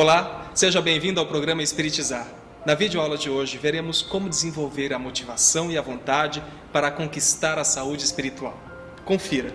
[0.00, 2.24] Olá, seja bem-vindo ao programa Espiritizar.
[2.64, 6.40] Na videoaula de hoje, veremos como desenvolver a motivação e a vontade
[6.72, 8.56] para conquistar a saúde espiritual.
[9.04, 9.52] Confira.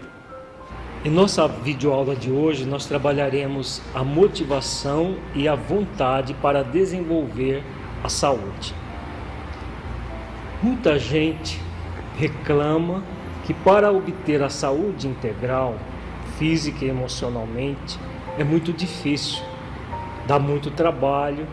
[1.06, 7.64] Em nossa videoaula de hoje, nós trabalharemos a motivação e a vontade para desenvolver
[8.04, 8.76] a saúde.
[10.62, 11.58] Muita gente
[12.18, 13.02] reclama
[13.46, 15.78] que para obter a saúde integral,
[16.38, 17.98] física e emocionalmente,
[18.38, 19.53] é muito difícil
[20.28, 21.48] dá muito trabalho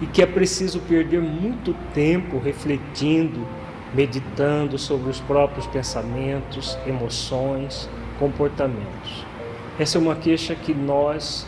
[0.00, 3.46] e que é preciso perder muito tempo refletindo,
[3.94, 7.88] meditando sobre os próprios pensamentos, emoções,
[8.18, 9.24] comportamentos.
[9.78, 11.46] Essa é uma queixa que nós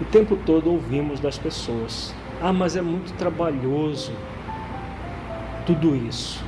[0.00, 2.14] o tempo todo ouvimos das pessoas.
[2.42, 4.12] Ah, mas é muito trabalhoso
[5.64, 6.44] tudo isso.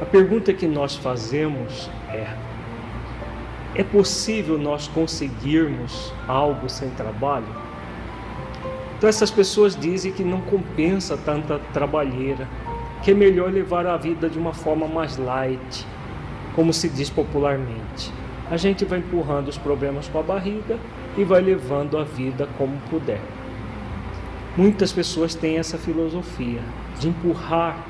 [0.00, 2.36] A pergunta que nós fazemos é:
[3.74, 7.61] é possível nós conseguirmos algo sem trabalho?
[9.02, 12.46] Então essas pessoas dizem que não compensa tanta trabalheira,
[13.02, 15.84] que é melhor levar a vida de uma forma mais light,
[16.54, 18.12] como se diz popularmente.
[18.48, 20.78] A gente vai empurrando os problemas com a barriga
[21.18, 23.20] e vai levando a vida como puder.
[24.56, 26.60] Muitas pessoas têm essa filosofia
[27.00, 27.84] de empurrar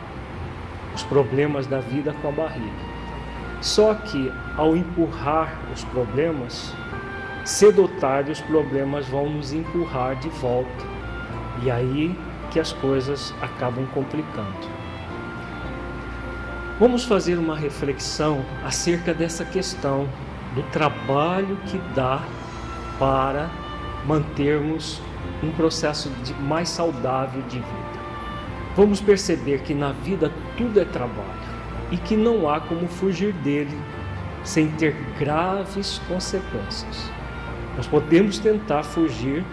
[0.95, 2.87] os problemas da vida com a barriga.
[3.61, 6.75] Só que ao empurrar os problemas,
[7.45, 11.02] cedo ou tarde os problemas vão nos empurrar de volta
[11.65, 12.17] e aí
[12.51, 14.71] que as coisas acabam complicando.
[16.79, 20.09] Vamos fazer uma reflexão acerca dessa questão
[20.55, 22.23] do trabalho que dá
[22.99, 23.49] para
[24.07, 25.01] mantermos
[25.43, 28.03] um processo de mais saudável de vida.
[28.75, 31.43] Vamos perceber que na vida tudo é trabalho
[31.91, 33.79] e que não há como fugir dele
[34.45, 37.11] sem ter graves consequências.
[37.77, 39.45] Nós podemos tentar fugir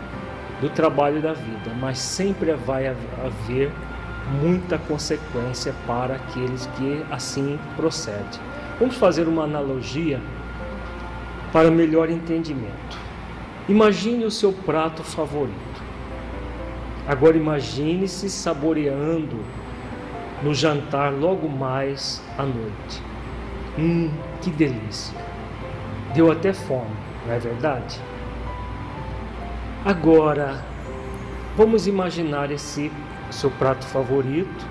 [0.61, 3.71] do trabalho da vida, mas sempre vai haver
[4.41, 8.39] muita consequência para aqueles que assim procedem.
[8.79, 10.21] Vamos fazer uma analogia
[11.51, 12.97] para melhor entendimento.
[13.67, 15.83] Imagine o seu prato favorito.
[17.07, 19.43] Agora imagine-se saboreando
[20.43, 23.03] no jantar logo mais à noite.
[23.77, 25.17] Hum, que delícia!
[26.13, 26.95] Deu até fome,
[27.25, 27.99] não é verdade?
[29.85, 30.61] Agora,
[31.55, 32.91] vamos imaginar esse
[33.31, 34.65] seu prato favorito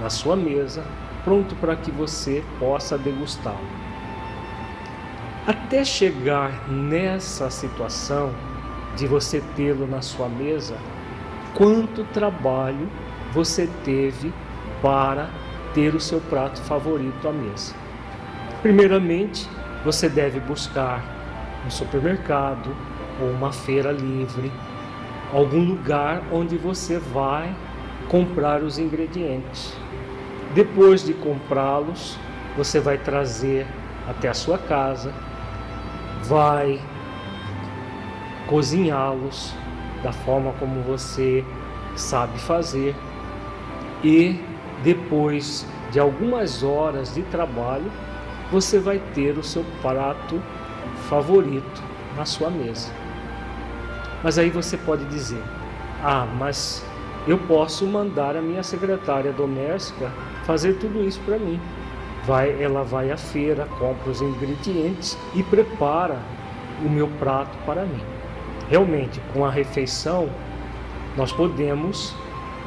[0.00, 0.84] na sua mesa,
[1.24, 3.66] pronto para que você possa degustá-lo.
[5.44, 8.32] Até chegar nessa situação
[8.96, 10.76] de você tê-lo na sua mesa,
[11.54, 12.88] quanto trabalho
[13.32, 14.32] você teve
[14.80, 15.30] para
[15.74, 17.74] ter o seu prato favorito à mesa?
[18.62, 19.50] Primeiramente,
[19.84, 21.02] você deve buscar
[21.64, 22.74] no supermercado,
[23.20, 24.50] ou uma feira livre,
[25.32, 27.54] algum lugar onde você vai
[28.08, 29.76] comprar os ingredientes.
[30.54, 32.18] Depois de comprá-los,
[32.56, 33.66] você vai trazer
[34.08, 35.12] até a sua casa,
[36.24, 36.80] vai
[38.46, 39.54] cozinhá-los
[40.02, 41.44] da forma como você
[41.96, 42.94] sabe fazer
[44.02, 44.38] e
[44.82, 47.90] depois de algumas horas de trabalho,
[48.50, 50.42] você vai ter o seu prato
[51.08, 51.82] favorito
[52.16, 53.03] na sua mesa.
[54.24, 55.42] Mas aí você pode dizer:
[56.02, 56.82] ah, mas
[57.28, 60.10] eu posso mandar a minha secretária doméstica
[60.44, 61.60] fazer tudo isso para mim.
[62.24, 66.18] Vai, ela vai à feira, compra os ingredientes e prepara
[66.82, 68.00] o meu prato para mim.
[68.70, 70.30] Realmente, com a refeição,
[71.18, 72.14] nós podemos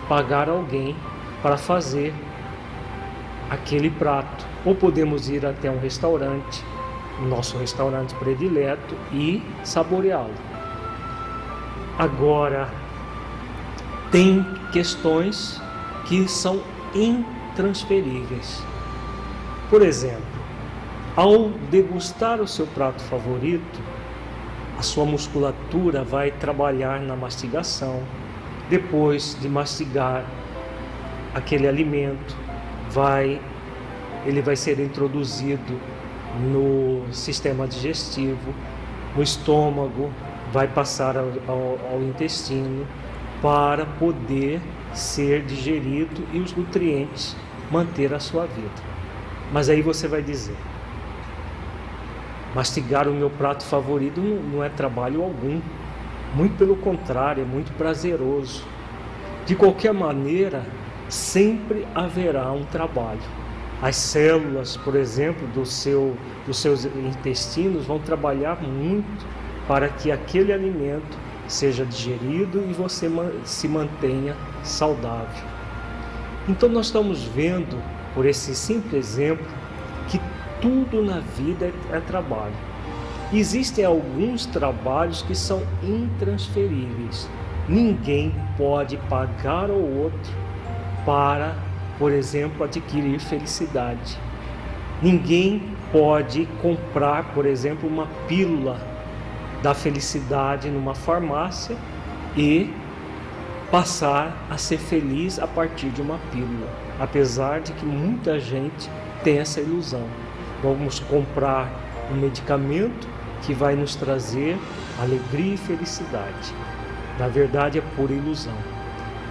[0.08, 0.96] pagar alguém
[1.42, 2.14] para fazer
[3.50, 6.64] aquele prato, ou podemos ir até um restaurante,
[7.28, 10.47] nosso restaurante predileto, e saboreá-lo.
[11.98, 12.70] Agora,
[14.12, 15.62] tem questões
[16.06, 16.62] que são
[16.94, 18.64] intransferíveis.
[19.70, 20.22] Por exemplo,
[21.16, 23.82] ao degustar o seu prato favorito,
[24.78, 28.04] a sua musculatura vai trabalhar na mastigação.
[28.70, 30.24] Depois de mastigar
[31.34, 32.36] aquele alimento,
[32.92, 33.42] vai
[34.26, 35.80] ele vai ser introduzido
[36.52, 38.54] no sistema digestivo,
[39.16, 40.12] no estômago,
[40.52, 42.86] vai passar ao, ao, ao intestino
[43.42, 44.62] para poder
[44.94, 47.36] ser digerido e os nutrientes
[47.72, 48.98] manter a sua vida.
[49.52, 50.56] Mas aí você vai dizer:
[52.56, 55.62] mastigar o meu prato favorito não, é trabalho algum,
[56.34, 58.66] muito pelo contrário, é muito prazeroso.
[59.46, 60.64] De qualquer maneira,
[61.08, 63.22] sempre haverá um trabalho.
[63.82, 69.26] As células, por exemplo, do seu, dos seus intestinos vão trabalhar muito
[69.68, 71.18] para que aquele alimento
[71.48, 73.10] seja digerido e você
[73.44, 75.46] se mantenha saudável.
[76.48, 77.78] Então, nós estamos vendo,
[78.14, 79.46] por esse simples exemplo,
[80.08, 80.20] que
[80.62, 82.56] tudo na vida é, é trabalho.
[83.34, 87.30] Existem alguns trabalhos que são intransferíveis.
[87.68, 90.32] Ninguém pode pagar ao outro
[91.06, 91.56] para,
[92.00, 94.18] por exemplo, adquirir felicidade.
[95.02, 95.62] Ninguém
[95.92, 98.80] pode comprar, por exemplo, uma pílula
[99.62, 101.76] da felicidade numa farmácia
[102.36, 102.74] e
[103.72, 106.70] passar a ser feliz a partir de uma pílula,
[107.00, 108.90] apesar de que muita gente
[109.24, 110.06] tem essa ilusão.
[110.64, 111.70] Vamos comprar
[112.12, 113.08] um medicamento
[113.42, 114.58] que vai nos trazer
[115.00, 116.54] alegria e felicidade.
[117.20, 118.56] Na verdade, é pura ilusão.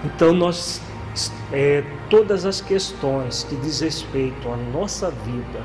[0.05, 0.83] Então, nós,
[1.53, 5.63] é, todas as questões que diz respeito à nossa vida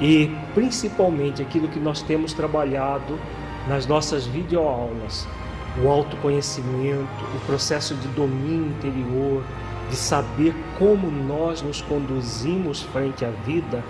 [0.00, 3.18] e principalmente aquilo que nós temos trabalhado
[3.70, 5.28] nas nossas videoaulas,
[5.80, 9.44] o autoconhecimento, o processo de domínio interior,
[9.88, 13.84] de saber como nós nos conduzimos frente à vida,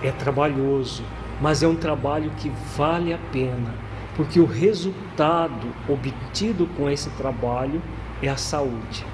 [0.00, 1.02] é trabalhoso,
[1.40, 3.74] mas é um trabalho que vale a pena,
[4.14, 7.82] porque o resultado obtido com esse trabalho
[8.22, 9.04] é a saúde.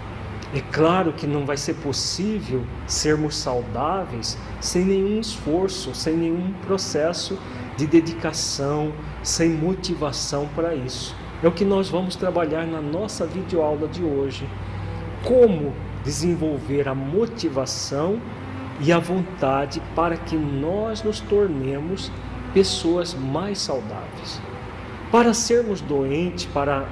[0.55, 7.38] É claro que não vai ser possível sermos saudáveis sem nenhum esforço, sem nenhum processo
[7.76, 8.92] de dedicação,
[9.22, 11.14] sem motivação para isso.
[11.42, 14.48] É o que nós vamos trabalhar na nossa videoaula de hoje.
[15.24, 15.72] Como
[16.04, 18.20] desenvolver a motivação
[18.80, 22.10] e a vontade para que nós nos tornemos
[22.52, 24.40] pessoas mais saudáveis.
[25.10, 26.86] Para sermos doentes, para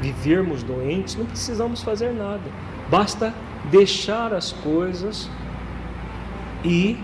[0.00, 2.42] vivermos doentes, não precisamos fazer nada.
[2.90, 3.34] Basta
[3.70, 5.28] deixar as coisas
[6.64, 6.98] e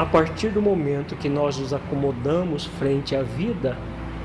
[0.00, 3.76] a partir do momento que nós nos acomodamos frente à vida,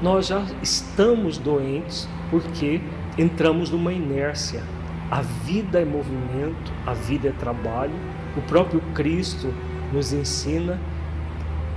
[0.02, 2.80] nós já estamos doentes porque
[3.18, 4.64] entramos numa inércia.
[5.12, 7.92] A vida é movimento, a vida é trabalho.
[8.38, 9.54] O próprio Cristo
[9.92, 10.80] nos ensina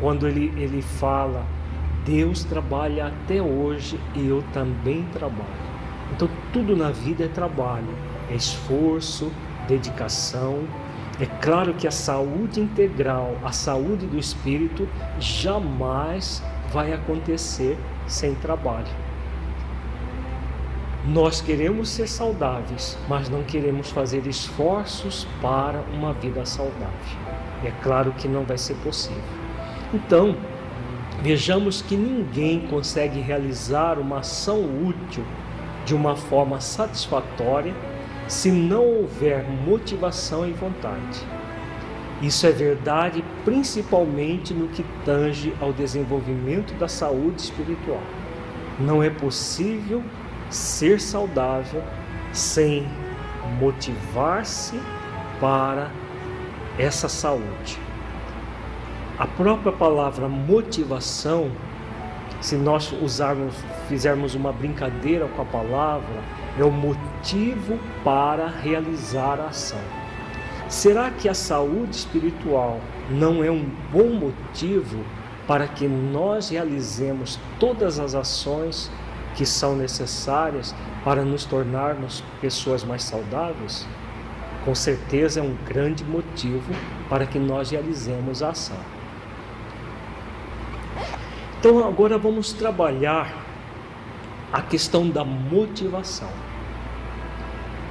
[0.00, 1.44] quando ele, ele fala:
[2.04, 5.68] Deus trabalha até hoje e eu também trabalho.
[6.12, 7.92] Então, tudo na vida é trabalho,
[8.30, 9.32] é esforço,
[9.66, 10.68] dedicação,
[11.20, 14.88] é claro que a saúde integral, a saúde do espírito,
[15.19, 16.41] jamais
[16.73, 17.76] vai acontecer
[18.06, 18.87] sem trabalho.
[21.06, 26.89] Nós queremos ser saudáveis, mas não queremos fazer esforços para uma vida saudável.
[27.65, 29.22] É claro que não vai ser possível.
[29.93, 30.37] Então,
[31.20, 35.25] vejamos que ninguém consegue realizar uma ação útil
[35.84, 37.75] de uma forma satisfatória
[38.29, 41.27] se não houver motivação e vontade.
[42.20, 48.03] Isso é verdade principalmente no que tange ao desenvolvimento da saúde espiritual.
[48.79, 50.03] Não é possível
[50.51, 51.82] ser saudável
[52.32, 52.87] sem
[53.58, 54.79] motivar-se
[55.41, 55.91] para
[56.79, 57.79] essa saúde.
[59.19, 61.51] A própria palavra motivação,
[62.41, 63.55] se nós usarmos,
[63.89, 66.23] fizermos uma brincadeira com a palavra,
[66.58, 69.81] é o motivo para realizar a ação.
[70.69, 75.03] Será que a saúde espiritual não é um bom motivo
[75.46, 78.91] para que nós realizemos todas as ações
[79.34, 80.74] que são necessárias
[81.05, 83.86] para nos tornarmos pessoas mais saudáveis?
[84.65, 86.70] Com certeza é um grande motivo
[87.08, 88.77] para que nós realizemos a ação.
[91.58, 93.32] Então agora vamos trabalhar
[94.53, 96.47] a questão da motivação.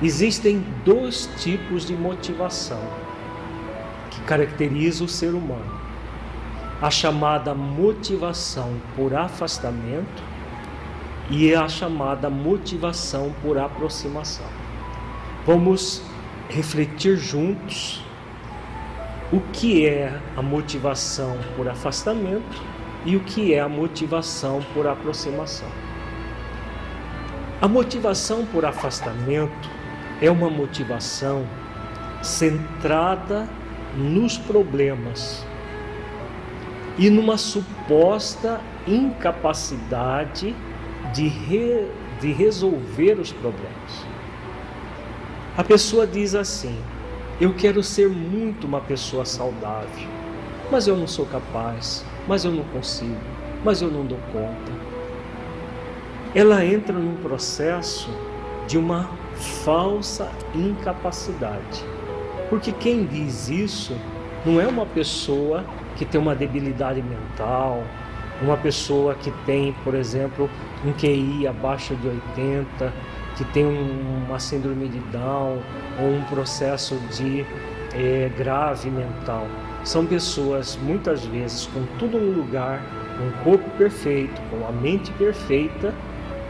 [0.01, 2.81] Existem dois tipos de motivação
[4.11, 5.73] que caracterizam o ser humano:
[6.79, 10.23] a chamada motivação por afastamento
[11.31, 14.45] e a chamada motivação por aproximação.
[15.47, 16.03] Vamos
[16.47, 18.03] refletir juntos
[19.33, 22.61] o que é a motivação por afastamento
[23.03, 25.67] e o que é a motivação por aproximação.
[27.59, 29.76] A motivação por afastamento
[30.21, 31.47] é uma motivação
[32.21, 33.47] centrada
[33.95, 35.45] nos problemas
[36.97, 40.55] e numa suposta incapacidade
[41.13, 41.87] de, re,
[42.19, 44.05] de resolver os problemas.
[45.55, 46.77] A pessoa diz assim:
[47.39, 50.07] Eu quero ser muito uma pessoa saudável,
[50.71, 53.15] mas eu não sou capaz, mas eu não consigo,
[53.63, 54.71] mas eu não dou conta.
[56.35, 58.09] Ela entra num processo
[58.67, 59.09] de uma
[59.39, 61.85] falsa incapacidade.
[62.49, 63.95] Porque quem diz isso
[64.45, 65.65] não é uma pessoa
[65.95, 67.83] que tem uma debilidade mental,
[68.41, 70.49] uma pessoa que tem, por exemplo,
[70.85, 72.93] um QI abaixo de 80,
[73.35, 75.59] que tem uma síndrome de Down
[75.99, 77.45] ou um processo de
[77.93, 79.47] é, grave mental.
[79.83, 82.81] São pessoas muitas vezes com tudo no lugar,
[83.17, 85.93] com um corpo perfeito, com a mente perfeita,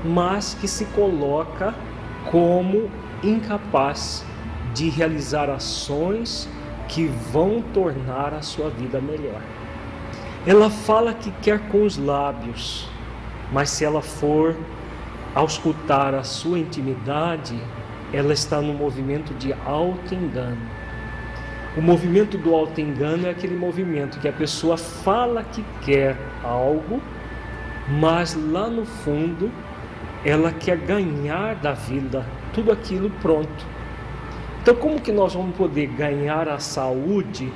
[0.03, 1.74] mas que se coloca
[2.31, 2.89] como
[3.24, 4.25] incapaz
[4.74, 6.48] de realizar ações
[6.88, 9.41] que vão tornar a sua vida melhor.
[10.46, 12.88] Ela fala que quer com os lábios,
[13.51, 14.55] mas se ela for
[15.36, 17.60] auscultar a sua intimidade,
[18.13, 20.62] ela está no movimento de auto-engano.
[21.75, 27.01] O movimento do auto-engano é aquele movimento que a pessoa fala que quer algo,
[28.00, 29.51] mas lá no fundo
[30.27, 33.65] ela quer ganhar da vida tudo aquilo pronto.
[34.62, 37.50] Então, como que nós vamos poder ganhar a saúde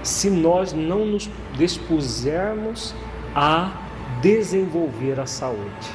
[0.00, 2.94] se nós não nos dispusermos
[3.34, 3.72] a
[4.20, 5.90] desenvolver a saúde?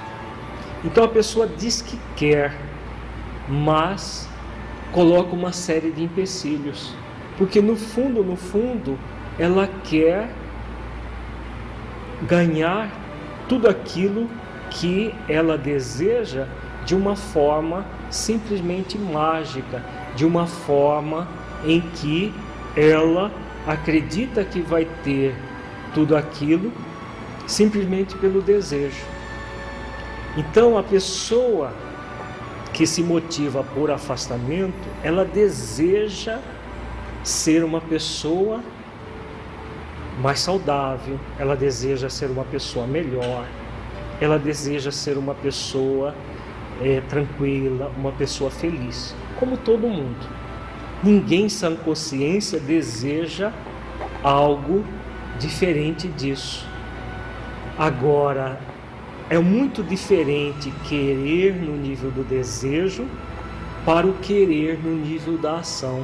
[0.83, 2.53] Então, a pessoa diz que quer,
[3.47, 4.27] mas
[4.91, 6.93] coloca uma série de empecilhos,
[7.37, 8.99] porque no fundo, no fundo,
[9.39, 10.29] ela quer
[12.23, 12.91] ganhar
[13.47, 14.29] tudo aquilo
[14.69, 16.45] que ela deseja
[16.85, 19.83] de uma forma simplesmente mágica,
[20.15, 21.27] de uma forma
[21.65, 22.33] em que
[22.75, 23.31] ela
[23.65, 25.35] acredita que vai ter
[25.93, 26.71] tudo aquilo
[27.45, 29.03] simplesmente pelo desejo.
[30.37, 31.73] Então a pessoa
[32.73, 36.39] que se motiva por afastamento, ela deseja
[37.23, 38.61] ser uma pessoa
[40.21, 43.45] mais saudável, ela deseja ser uma pessoa melhor,
[44.19, 46.15] ela deseja ser uma pessoa
[46.81, 50.27] é, tranquila, uma pessoa feliz, como todo mundo.
[51.03, 53.51] Ninguém sem consciência deseja
[54.23, 54.83] algo
[55.39, 56.65] diferente disso.
[57.77, 58.59] Agora,
[59.29, 63.05] é muito diferente querer no nível do desejo
[63.85, 66.03] para o querer no nível da ação.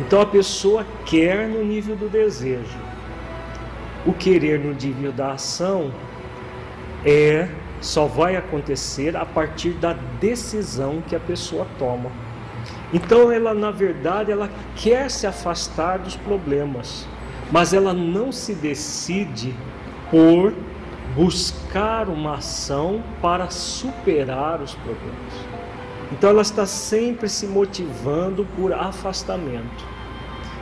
[0.00, 2.78] Então a pessoa quer no nível do desejo.
[4.06, 5.92] O querer no nível da ação
[7.04, 7.48] é
[7.80, 12.10] só vai acontecer a partir da decisão que a pessoa toma.
[12.92, 17.06] Então ela na verdade ela quer se afastar dos problemas,
[17.50, 19.54] mas ela não se decide
[20.10, 20.52] por
[21.14, 25.50] buscar uma ação para superar os problemas.
[26.12, 29.84] Então ela está sempre se motivando por afastamento.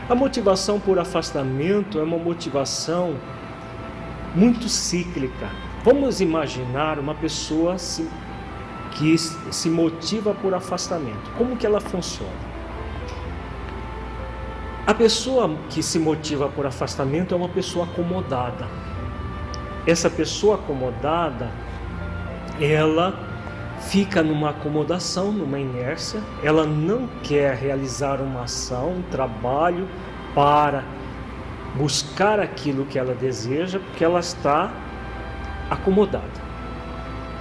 [0.08, 3.16] A motivação por afastamento é uma motivação
[4.34, 5.48] muito cíclica.
[5.84, 8.08] Vamos imaginar uma pessoa se,
[8.92, 11.30] que se motiva por afastamento.
[11.36, 12.48] Como que ela funciona?
[14.86, 18.66] A pessoa que se motiva por afastamento é uma pessoa acomodada.
[19.86, 21.50] Essa pessoa acomodada,
[22.60, 23.14] ela
[23.80, 29.88] fica numa acomodação, numa inércia, ela não quer realizar uma ação, um trabalho
[30.34, 30.82] para
[31.76, 34.72] buscar aquilo que ela deseja, porque ela está
[35.70, 36.40] acomodada,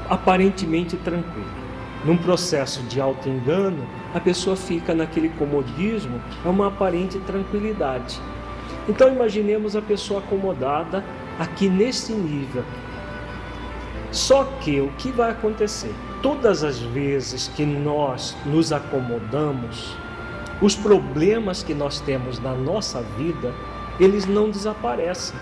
[0.10, 1.67] aparentemente tranquila.
[2.05, 8.19] Num processo de auto-engano, a pessoa fica naquele comodismo, é uma aparente tranquilidade.
[8.88, 11.03] Então imaginemos a pessoa acomodada
[11.39, 12.63] aqui nesse nível.
[14.12, 15.93] Só que o que vai acontecer?
[16.22, 19.96] Todas as vezes que nós nos acomodamos,
[20.62, 23.53] os problemas que nós temos na nossa vida,
[24.00, 25.38] eles não desaparecem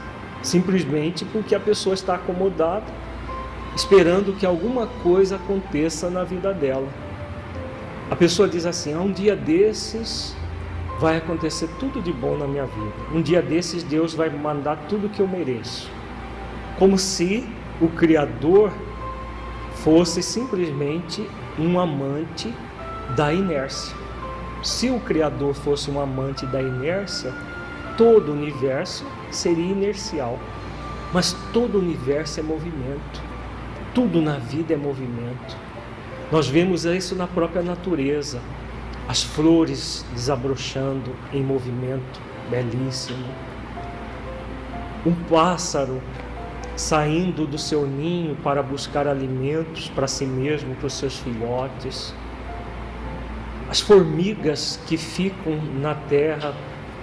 [0.45, 2.85] simplesmente porque a pessoa está acomodada,
[3.75, 6.87] esperando que alguma coisa aconteça na vida dela.
[8.09, 10.35] A pessoa diz assim: ah, um dia desses
[10.99, 12.93] vai acontecer tudo de bom na minha vida.
[13.13, 15.89] Um dia desses Deus vai mandar tudo que eu mereço.
[16.77, 17.47] Como se
[17.81, 18.71] o Criador
[19.83, 21.27] fosse simplesmente
[21.59, 22.53] um amante
[23.15, 23.95] da inércia.
[24.63, 27.33] Se o Criador fosse um amante da inércia,
[27.97, 30.39] todo o universo seria inercial.
[31.13, 33.21] Mas todo o universo é movimento.
[33.93, 35.57] Tudo na vida é movimento.
[36.31, 38.41] Nós vemos isso na própria natureza.
[39.07, 43.25] As flores desabrochando em movimento belíssimo.
[45.05, 46.01] Um pássaro
[46.75, 52.13] saindo do seu ninho para buscar alimentos para si mesmo, para os seus filhotes.
[53.69, 56.53] As formigas que ficam na terra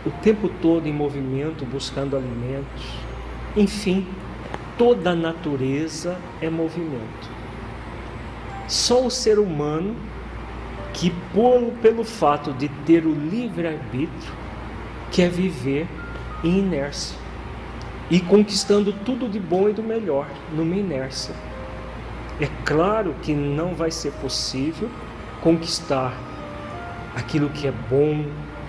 [0.05, 2.97] o tempo todo em movimento, buscando alimentos.
[3.57, 4.07] Enfim,
[4.77, 7.31] toda a natureza é movimento.
[8.67, 9.95] Só o ser humano,
[10.93, 14.33] que por, pelo fato de ter o livre-arbítrio,
[15.11, 15.87] quer viver
[16.43, 17.17] em inércia
[18.11, 21.35] e conquistando tudo de bom e do melhor numa inércia.
[22.41, 24.91] É claro que não vai ser possível
[25.43, 26.13] conquistar
[27.15, 28.25] aquilo que é bom,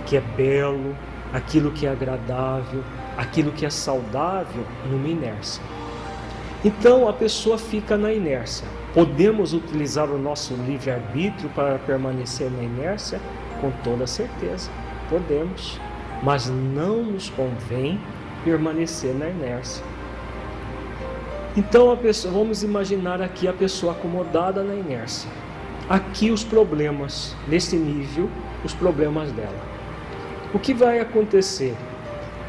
[0.06, 0.96] que é belo,
[1.34, 2.84] aquilo que é agradável,
[3.18, 5.62] aquilo que é saudável numa inércia.
[6.64, 8.66] Então a pessoa fica na inércia.
[8.94, 13.20] Podemos utilizar o nosso livre-arbítrio para permanecer na inércia?
[13.60, 14.70] Com toda certeza,
[15.10, 15.80] podemos.
[16.22, 18.00] Mas não nos convém
[18.46, 19.84] permanecer na inércia.
[21.58, 25.30] Então pessoa, vamos imaginar aqui a pessoa acomodada na inércia.
[25.90, 28.30] Aqui os problemas, nesse nível,
[28.64, 29.73] os problemas dela.
[30.54, 31.76] O que vai acontecer?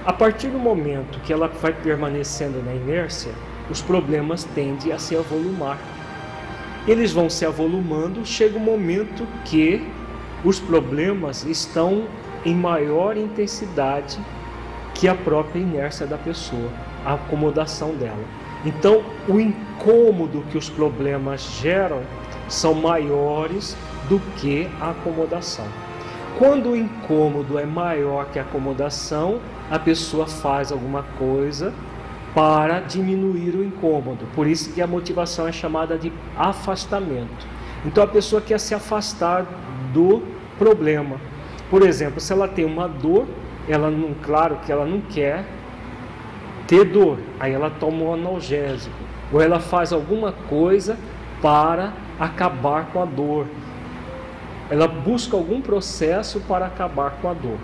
[0.04, 3.32] A partir do momento que ela vai permanecendo na inércia,
[3.70, 5.78] os problemas tendem a se avolumar.
[6.86, 9.88] Eles vão se avolumando, chega um momento que
[10.44, 12.04] os problemas estão
[12.44, 14.18] em maior intensidade
[14.92, 16.70] que a própria inércia da pessoa,
[17.06, 18.24] a acomodação dela.
[18.66, 22.02] Então, o incômodo que os problemas geram
[22.50, 23.74] são maiores
[24.10, 25.66] do que a acomodação.
[26.38, 31.72] Quando o incômodo é maior que a acomodação, a pessoa faz alguma coisa
[32.34, 34.26] para diminuir o incômodo.
[34.34, 37.46] Por isso que a motivação é chamada de afastamento.
[37.84, 39.46] Então a pessoa quer se afastar
[39.92, 40.22] do
[40.58, 41.16] problema.
[41.70, 43.26] Por exemplo, se ela tem uma dor,
[43.68, 45.44] ela não, claro que ela não quer
[46.66, 48.96] ter dor, aí ela toma um analgésico,
[49.32, 50.96] ou ela faz alguma coisa
[51.40, 53.46] para acabar com a dor
[54.70, 57.58] ela busca algum processo para acabar com a dor.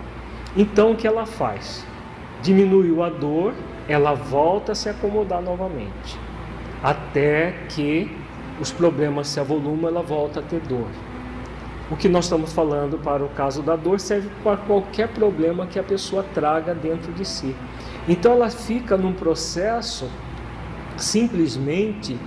[0.55, 1.85] Então o que ela faz?
[2.41, 3.53] Diminuiu a dor,
[3.87, 6.19] ela volta a se acomodar novamente,
[6.83, 8.15] até que
[8.59, 10.87] os problemas se avolumam, ela volta a ter dor.
[11.89, 15.77] O que nós estamos falando para o caso da dor serve para qualquer problema que
[15.77, 17.55] a pessoa traga dentro de si.
[18.07, 20.09] Então ela fica num processo
[20.95, 22.17] simplesmente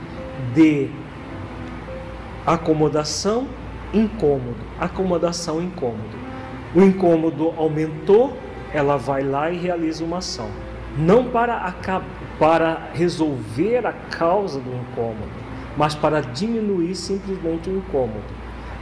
[0.55, 0.91] de
[2.47, 3.47] acomodação
[3.95, 6.25] incômodo, acomodação incômodo.
[6.75, 8.37] O incômodo aumentou,
[8.73, 10.49] ela vai lá e realiza uma ação.
[10.99, 11.73] Não para,
[12.39, 15.33] para resolver a causa do incômodo,
[15.77, 18.25] mas para diminuir simplesmente o incômodo.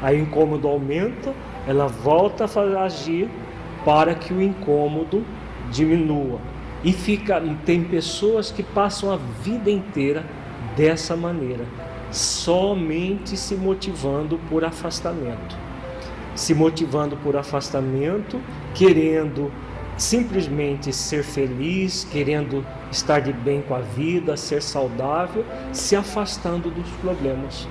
[0.01, 1.33] Aí o incômodo aumenta,
[1.67, 3.29] ela volta a agir
[3.85, 5.25] para que o incômodo
[5.71, 6.41] diminua.
[6.83, 10.25] E fica, tem pessoas que passam a vida inteira
[10.77, 11.65] dessa maneira
[12.13, 15.57] somente se motivando por afastamento.
[16.35, 18.41] Se motivando por afastamento,
[18.75, 19.51] querendo
[19.97, 26.89] simplesmente ser feliz, querendo estar de bem com a vida, ser saudável, se afastando dos
[27.01, 27.69] problemas.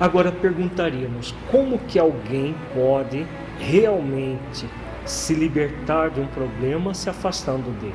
[0.00, 3.26] Agora perguntaríamos: como que alguém pode
[3.58, 4.66] realmente
[5.04, 7.94] se libertar de um problema se afastando dele?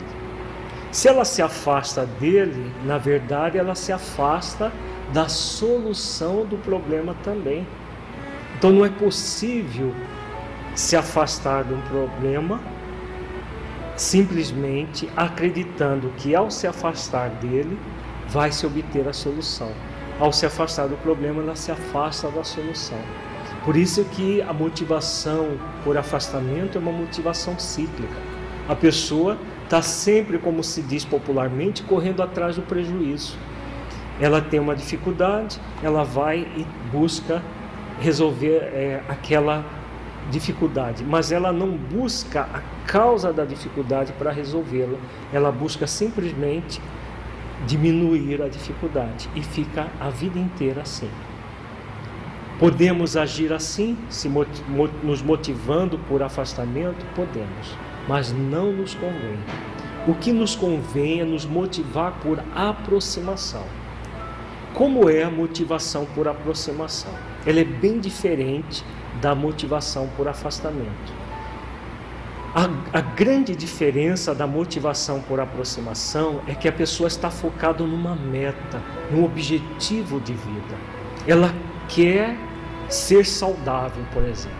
[0.92, 4.72] Se ela se afasta dele, na verdade ela se afasta
[5.14, 7.66] da solução do problema também.
[8.58, 9.94] Então não é possível
[10.76, 12.60] se afastar de um problema
[13.96, 17.80] simplesmente acreditando que ao se afastar dele
[18.28, 19.72] vai se obter a solução.
[20.20, 22.98] Ao se afastar do problema, ela se afasta da solução.
[23.64, 28.16] Por isso que a motivação por afastamento é uma motivação cíclica.
[28.68, 33.38] A pessoa está sempre, como se diz popularmente, correndo atrás do prejuízo
[34.20, 37.42] ela tem uma dificuldade, ela vai e busca
[38.00, 39.66] resolver é, aquela
[40.30, 44.98] dificuldade, mas ela não busca a causa da dificuldade para resolvê-la,
[45.32, 46.82] ela busca simplesmente
[47.66, 51.10] diminuir a dificuldade e fica a vida inteira assim.
[52.60, 54.28] Podemos agir assim, se
[55.04, 57.06] nos motivando por afastamento?
[57.16, 57.76] Podemos,
[58.08, 59.38] mas não nos convém.
[60.08, 63.64] O que nos convém é nos motivar por aproximação.
[64.78, 67.12] Como é a motivação por aproximação?
[67.48, 68.86] Ela é bem diferente
[69.20, 71.12] da motivação por afastamento.
[72.54, 78.16] A, a, grande diferença da motivação por aproximação é que a pessoa está focada numa
[78.16, 80.76] meta, num objetivo de vida.
[81.26, 81.52] Ela
[81.90, 82.38] quer
[82.88, 84.58] ser saudável, por exemplo.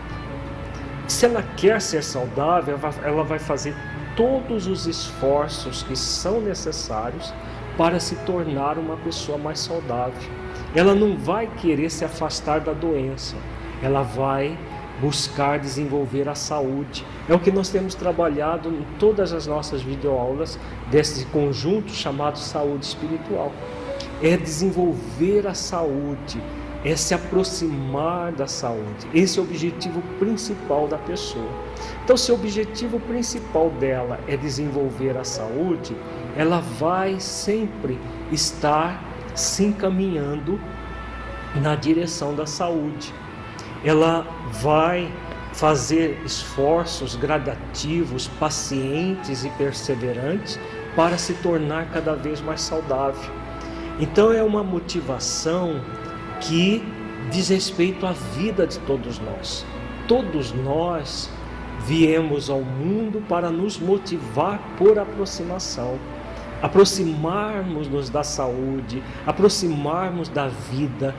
[1.08, 3.76] Se ela quer ser saudável, ela vai fazer
[4.16, 7.32] todos os esforços que são necessários
[7.78, 10.30] para se tornar uma pessoa mais saudável.
[10.76, 13.36] Ela não vai querer se afastar da doença,
[13.82, 14.58] ela vai
[15.00, 17.06] buscar desenvolver a saúde.
[17.30, 20.60] É o que nós temos trabalhado em todas as nossas videoaulas
[20.90, 23.52] desse conjunto chamado saúde espiritual.
[24.22, 26.42] É desenvolver a saúde,
[26.92, 29.08] é se aproximar da saúde.
[29.14, 31.52] Esse é o objetivo principal da pessoa.
[32.04, 35.96] Então, se o objetivo principal dela é desenvolver a saúde,
[36.36, 38.00] ela vai sempre
[38.32, 39.04] estar
[39.36, 40.60] se encaminhando
[41.56, 43.14] na direção da saúde.
[43.84, 44.26] Ela
[44.62, 45.12] vai
[45.52, 50.58] fazer esforços gradativos, pacientes e perseverantes
[50.96, 53.32] para se tornar cada vez mais saudável.
[54.00, 55.82] Então é uma motivação
[56.42, 56.84] que
[57.32, 59.66] diz respeito à vida de todos nós.
[60.08, 61.30] Todos nós
[61.86, 66.00] viemos ao mundo para nos motivar por aproximação
[66.62, 71.16] aproximarmos-nos da saúde, aproximarmos da vida,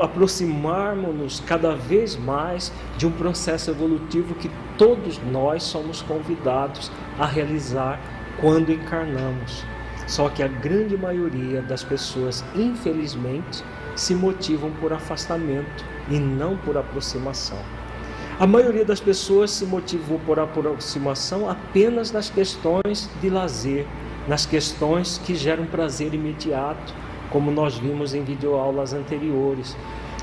[0.00, 8.00] aproximarmos-nos cada vez mais de um processo evolutivo que todos nós somos convidados a realizar
[8.40, 9.64] quando encarnamos.
[10.06, 13.64] Só que a grande maioria das pessoas, infelizmente,
[13.94, 17.58] se motivam por afastamento e não por aproximação.
[18.38, 23.86] A maioria das pessoas se motivou por aproximação apenas nas questões de lazer,
[24.26, 26.92] nas questões que geram prazer imediato,
[27.30, 29.76] como nós vimos em videoaulas anteriores.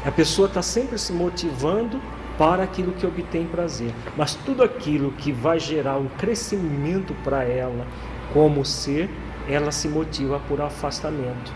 [0.06, 2.02] A pessoa está sempre se motivando
[2.38, 7.86] para aquilo que obtém prazer, mas tudo aquilo que vai gerar um crescimento para ela
[8.34, 9.10] como ser,
[9.48, 11.54] ela se motiva por afastamento.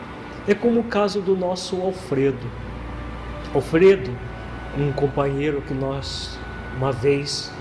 [0.47, 2.47] É como o caso do nosso Alfredo.
[3.53, 4.11] Alfredo,
[4.77, 6.37] um companheiro que nós
[6.77, 7.51] uma vez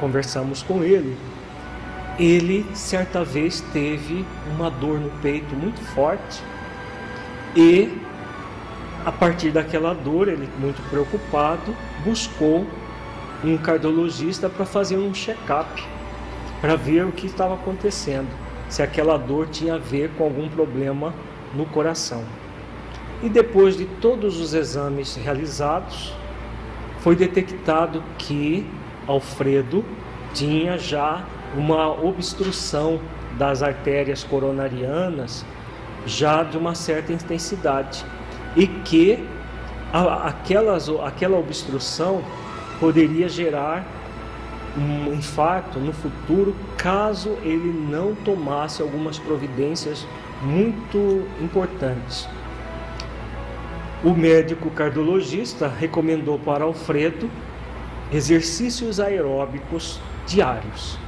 [0.00, 1.16] conversamos com ele,
[2.18, 6.42] ele certa vez teve uma dor no peito muito forte
[7.54, 8.00] e
[9.04, 12.64] a partir daquela dor, ele muito preocupado, buscou
[13.44, 15.82] um cardiologista para fazer um check-up,
[16.60, 18.28] para ver o que estava acontecendo,
[18.68, 21.12] se aquela dor tinha a ver com algum problema
[21.54, 22.24] no coração.
[23.22, 26.12] E depois de todos os exames realizados,
[27.00, 28.66] foi detectado que
[29.06, 29.84] Alfredo
[30.34, 31.24] tinha já
[31.56, 33.00] uma obstrução
[33.38, 35.44] das artérias coronarianas
[36.06, 38.04] já de uma certa intensidade
[38.56, 39.24] e que
[39.92, 42.22] aquelas, aquela obstrução
[42.80, 43.86] poderia gerar
[44.76, 50.06] um infarto no futuro caso ele não tomasse algumas providências
[50.42, 52.28] muito importantes.
[54.04, 57.30] O médico cardiologista recomendou para Alfredo
[58.12, 60.98] exercícios aeróbicos diários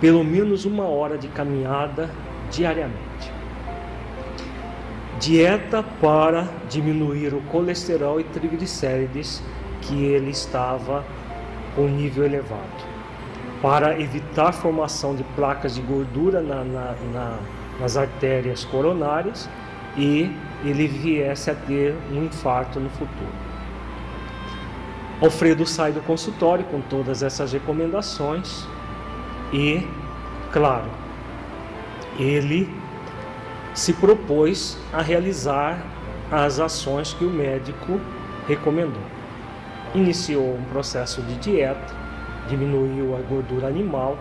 [0.00, 2.10] pelo menos uma hora de caminhada
[2.50, 3.32] diariamente.
[5.18, 9.42] Dieta para diminuir o colesterol e triglicérides
[9.80, 11.04] que ele estava
[11.74, 12.96] com nível elevado.
[13.62, 17.38] Para evitar formação de placas de gordura na, na, na,
[17.80, 19.48] nas artérias coronárias
[19.96, 20.30] e
[20.64, 23.46] ele viesse a ter um infarto no futuro.
[25.20, 28.66] Alfredo sai do consultório com todas essas recomendações
[29.52, 29.86] e,
[30.52, 30.90] claro,
[32.18, 32.70] ele
[33.74, 35.78] se propôs a realizar
[36.30, 38.00] as ações que o médico
[38.46, 39.02] recomendou.
[39.94, 41.94] Iniciou um processo de dieta,
[42.48, 44.18] diminuiu a gordura animal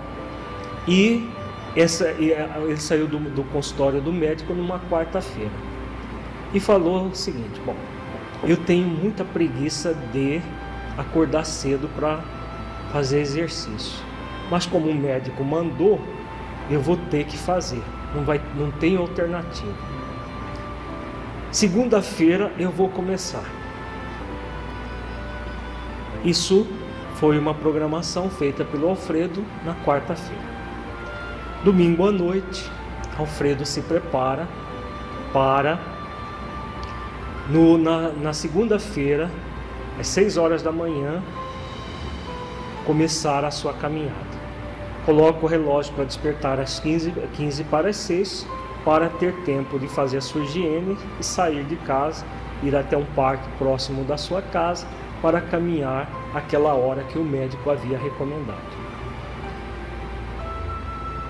[0.88, 1.30] e
[1.76, 5.52] essa, ele saiu do, do consultório do médico numa quarta-feira
[6.54, 7.76] e falou o seguinte: Bom,
[8.44, 10.42] eu tenho muita preguiça de
[10.98, 12.24] acordar cedo para
[12.92, 14.06] fazer exercício
[14.50, 16.00] mas como o médico mandou,
[16.70, 17.82] eu vou ter que fazer.
[18.14, 19.74] Não, vai, não tem alternativa.
[21.52, 23.44] Segunda-feira eu vou começar.
[26.24, 26.68] Isso
[27.16, 30.55] foi uma programação feita pelo Alfredo na quarta-feira.
[31.66, 32.72] Domingo à noite,
[33.18, 34.48] Alfredo se prepara
[35.34, 35.80] para
[37.50, 39.32] no, na, na segunda-feira,
[40.00, 41.24] às 6 horas da manhã,
[42.86, 44.14] começar a sua caminhada.
[45.08, 48.46] Coloca o relógio para despertar às 15, 15 para as 6
[48.86, 52.24] para ter tempo de fazer a sua higiene e sair de casa,
[52.62, 54.86] ir até um parque próximo da sua casa
[55.20, 58.75] para caminhar aquela hora que o médico havia recomendado.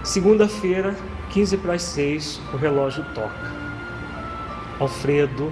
[0.06, 0.96] Segunda-feira,
[1.32, 3.52] 15 para as 6, o relógio toca.
[4.80, 5.52] Alfredo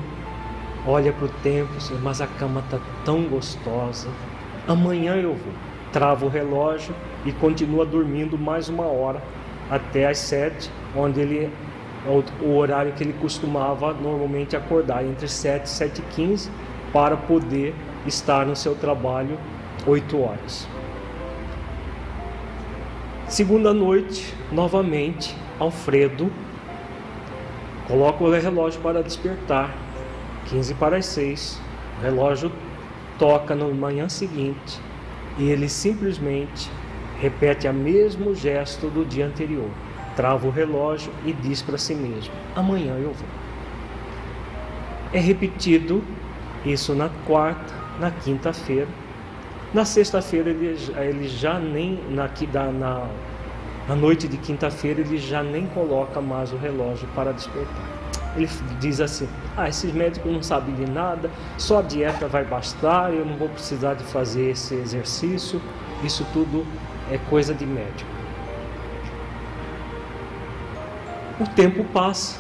[0.86, 1.72] olha para o tempo,
[2.04, 4.08] mas a cama está tão gostosa.
[4.68, 5.54] Amanhã eu vou.
[5.92, 6.94] Trava o relógio
[7.26, 9.24] e continua dormindo mais uma hora
[9.72, 11.52] até as 7, onde ele
[12.40, 16.52] o horário que ele costumava normalmente acordar entre 7 e 7 e 15
[16.94, 17.74] para poder
[18.06, 19.36] estar no seu trabalho
[19.88, 20.68] 8 horas.
[23.34, 26.32] Segunda noite, novamente, Alfredo
[27.88, 29.76] coloca o relógio para despertar.
[30.50, 31.60] 15 para as 6.
[31.98, 32.52] O relógio
[33.18, 34.80] toca na manhã seguinte
[35.40, 36.70] e ele simplesmente
[37.20, 39.72] repete o mesmo gesto do dia anterior.
[40.16, 43.30] Trava o relógio e diz para si mesmo: Amanhã eu vou.
[45.12, 46.04] É repetido
[46.64, 48.88] isso na quarta, na quinta-feira.
[49.74, 52.30] Na sexta-feira ele, ele já nem na,
[52.72, 53.08] na,
[53.88, 57.84] na noite de quinta-feira ele já nem coloca mais o relógio para despertar.
[58.36, 58.48] Ele
[58.80, 63.26] diz assim: Ah, esses médicos não sabem de nada, só a dieta vai bastar, eu
[63.26, 65.60] não vou precisar de fazer esse exercício,
[66.04, 66.66] isso tudo
[67.12, 68.10] é coisa de médico.
[71.40, 72.40] O tempo passa,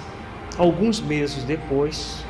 [0.55, 2.23] alguns meses depois,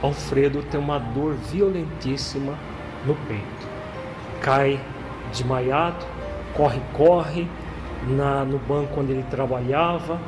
[0.00, 2.56] Alfredo tem uma dor violentíssima
[3.04, 3.75] no peito.
[4.46, 4.80] Cai
[5.32, 6.06] desmaiado,
[6.54, 7.48] corre, corre
[8.06, 10.20] na, no banco onde ele trabalhava.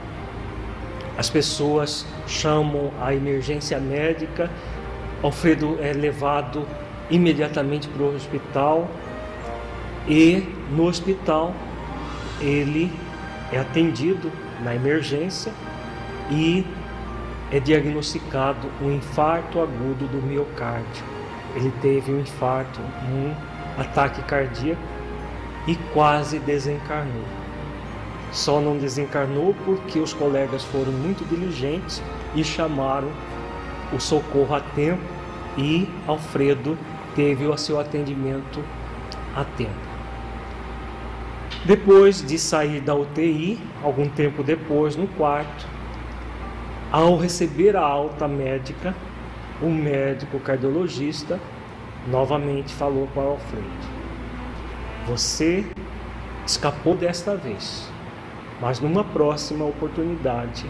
[1.16, 4.50] As pessoas chamam a emergência médica.
[5.22, 6.66] Alfredo é levado
[7.08, 8.88] imediatamente para o hospital
[10.08, 11.54] e no hospital
[12.40, 12.92] ele
[13.52, 14.32] é atendido
[14.64, 15.52] na emergência
[16.28, 16.66] e
[17.52, 21.04] é diagnosticado um infarto agudo do miocárdio.
[21.54, 23.32] Ele teve um infarto, um
[23.78, 24.82] ataque cardíaco
[25.66, 27.24] e quase desencarnou.
[28.32, 32.02] Só não desencarnou porque os colegas foram muito diligentes
[32.34, 33.10] e chamaram
[33.92, 35.02] o socorro a tempo
[35.56, 36.76] e Alfredo
[37.14, 38.62] teve o seu atendimento
[39.34, 39.88] a tempo.
[41.64, 45.66] Depois de sair da UTI, algum tempo depois, no quarto,
[46.90, 48.94] ao receber a alta médica,
[49.60, 51.40] o médico cardiologista
[52.06, 53.66] novamente falou para Alfredo:
[55.06, 55.64] Você
[56.46, 57.90] escapou desta vez,
[58.60, 60.66] mas numa próxima oportunidade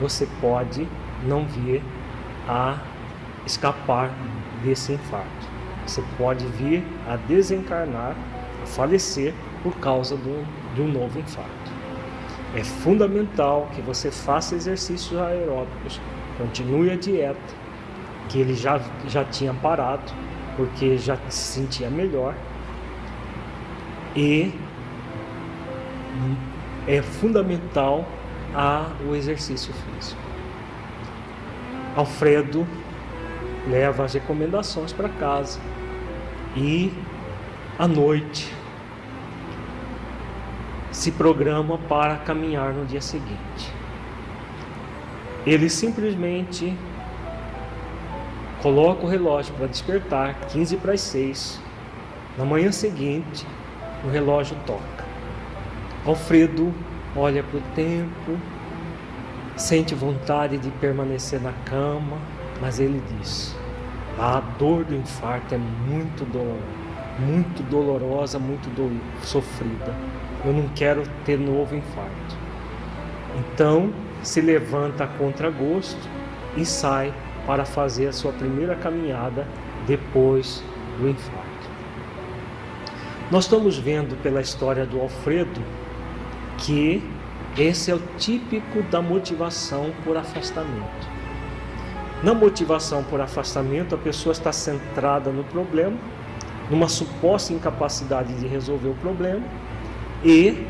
[0.00, 0.88] você pode
[1.24, 1.82] não vir
[2.48, 2.78] a
[3.46, 4.10] escapar
[4.62, 5.48] desse infarto.
[5.86, 8.14] Você pode vir a desencarnar,
[8.62, 11.50] a falecer por causa do, de um novo infarto.
[12.54, 16.00] É fundamental que você faça exercícios aeróbicos,
[16.36, 17.38] continue a dieta,
[18.28, 20.12] que ele já, já tinha parado,
[20.60, 22.34] porque já se sentia melhor.
[24.14, 24.52] E
[26.86, 28.06] é fundamental
[28.54, 30.20] a, o exercício físico.
[31.96, 32.66] Alfredo
[33.70, 35.58] leva as recomendações para casa
[36.54, 36.92] e
[37.78, 38.54] à noite
[40.92, 43.72] se programa para caminhar no dia seguinte.
[45.46, 46.76] Ele simplesmente
[48.62, 51.60] coloca o relógio para despertar 15 para as 6.
[52.38, 53.46] Na manhã seguinte,
[54.04, 55.04] o relógio toca.
[56.06, 56.72] Alfredo
[57.16, 58.38] olha para o tempo,
[59.56, 62.18] sente vontade de permanecer na cama,
[62.60, 63.54] mas ele diz:
[64.18, 66.60] a dor do infarto é muito dolorosa,
[67.18, 69.00] muito dolorosa, muito do...
[69.26, 69.94] sofrida
[70.44, 72.36] eu não quero ter novo infarto.
[73.38, 73.92] Então
[74.22, 76.08] se levanta a contragosto
[76.56, 77.12] e sai
[77.46, 79.46] para fazer a sua primeira caminhada
[79.86, 80.62] depois
[80.98, 81.50] do infarto.
[83.30, 85.60] Nós estamos vendo pela história do Alfredo
[86.58, 87.02] que
[87.56, 91.08] esse é o típico da motivação por afastamento.
[92.22, 95.96] Na motivação por afastamento, a pessoa está centrada no problema,
[96.70, 99.42] numa suposta incapacidade de resolver o problema
[100.24, 100.66] e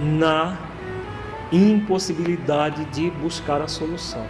[0.00, 0.58] na
[1.52, 4.26] impossibilidade de buscar a solução.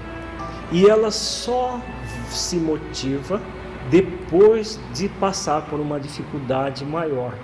[0.73, 1.79] E ela só
[2.31, 3.41] se motiva
[3.91, 7.35] depois de passar por uma dificuldade maior.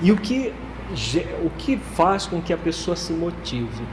[0.00, 0.52] E o que,
[1.44, 3.84] o que faz com que a pessoa se motive?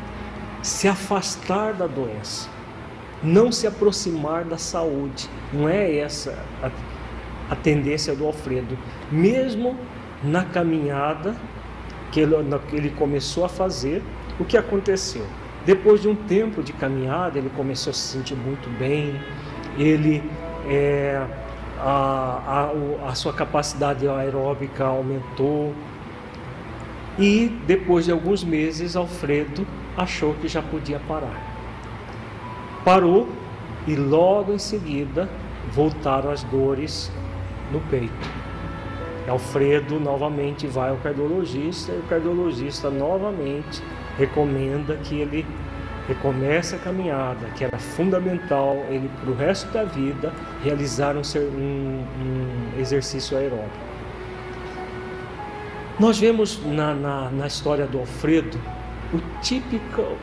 [0.63, 2.49] Se afastar da doença,
[3.21, 5.29] não se aproximar da saúde.
[5.51, 6.71] Não é essa a,
[7.51, 8.77] a tendência do Alfredo.
[9.12, 9.77] Mesmo
[10.23, 11.36] na caminhada
[12.12, 12.36] que ele,
[12.71, 14.01] ele começou a fazer,
[14.39, 15.25] o que aconteceu?
[15.65, 19.19] Depois de um tempo de caminhada, ele começou a se sentir muito bem,
[19.78, 20.24] ele
[20.67, 21.24] é,
[21.80, 22.71] a,
[23.06, 25.74] a, a sua capacidade aeróbica aumentou.
[27.19, 31.39] E depois de alguns meses, Alfredo achou que já podia parar.
[32.84, 33.30] Parou
[33.86, 35.30] e logo em seguida
[35.71, 37.12] voltaram as dores
[37.71, 38.41] no peito.
[39.28, 43.84] Alfredo novamente vai ao cardiologista e o cardiologista novamente
[44.17, 45.45] recomenda que ele
[46.08, 52.06] recomece a caminhada, que era fundamental ele para o resto da vida realizar um, um,
[52.19, 53.91] um exercício aeróbico.
[56.00, 58.60] Nós vemos na, na, na história do Alfredo
[59.13, 60.17] o típico,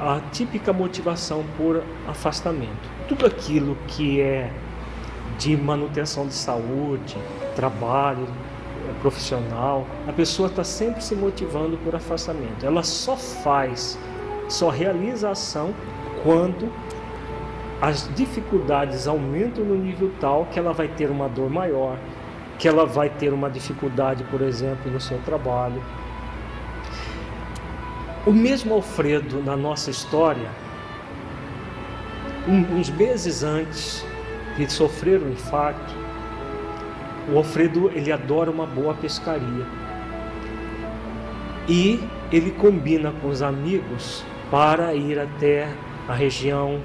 [0.00, 2.88] a típica motivação por afastamento.
[3.08, 4.50] Tudo aquilo que é
[5.38, 7.16] de manutenção de saúde,
[7.54, 8.26] trabalho
[9.00, 12.64] profissional, a pessoa está sempre se motivando por afastamento.
[12.64, 13.98] Ela só faz,
[14.48, 15.74] só realiza a ação
[16.22, 16.70] quando
[17.80, 21.96] as dificuldades aumentam no nível tal que ela vai ter uma dor maior,
[22.58, 25.82] que ela vai ter uma dificuldade, por exemplo, no seu trabalho.
[28.26, 30.50] O mesmo Alfredo, na nossa história,
[32.46, 34.04] uns meses antes
[34.56, 35.94] de sofrer um infarto,
[37.32, 39.66] o Alfredo ele adora uma boa pescaria.
[41.68, 42.00] E
[42.32, 45.68] ele combina com os amigos para ir até
[46.08, 46.80] a região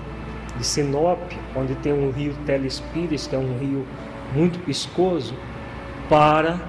[0.58, 1.20] de Sinop,
[1.56, 3.86] onde tem um rio Telespires, que é um rio
[4.34, 5.34] muito piscoso,
[6.08, 6.60] para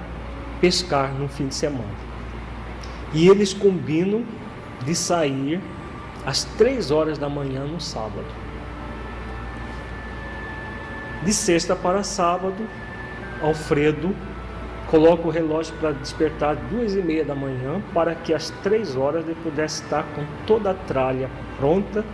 [0.61, 2.07] pescar no fim de semana.
[3.13, 4.25] E eles combinam
[4.85, 5.61] de sair
[6.25, 8.27] às três horas da manhã no sábado.
[11.23, 12.67] De sexta para sábado,
[13.47, 14.15] Alfredo
[14.91, 19.25] coloca o relógio para despertar duas e meia da manhã para que às três horas
[19.25, 22.05] ele pudesse estar com toda a tralha pronta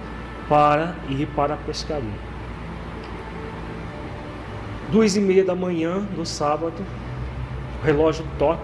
[0.49, 2.33] para ir para a pescaria.
[4.91, 6.85] Duas e meia da manhã do sábado,
[7.81, 8.61] o relógio toca,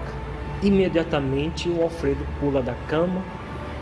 [0.63, 3.23] imediatamente o Alfredo pula da cama,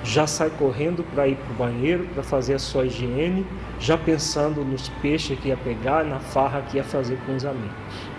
[0.05, 3.45] já sai correndo para ir para o banheiro para fazer a sua higiene,
[3.81, 8.16] já pensando nos peixes que ia pegar, na farra que ia fazer com os amigos.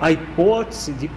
[0.00, 1.10] A hipótese de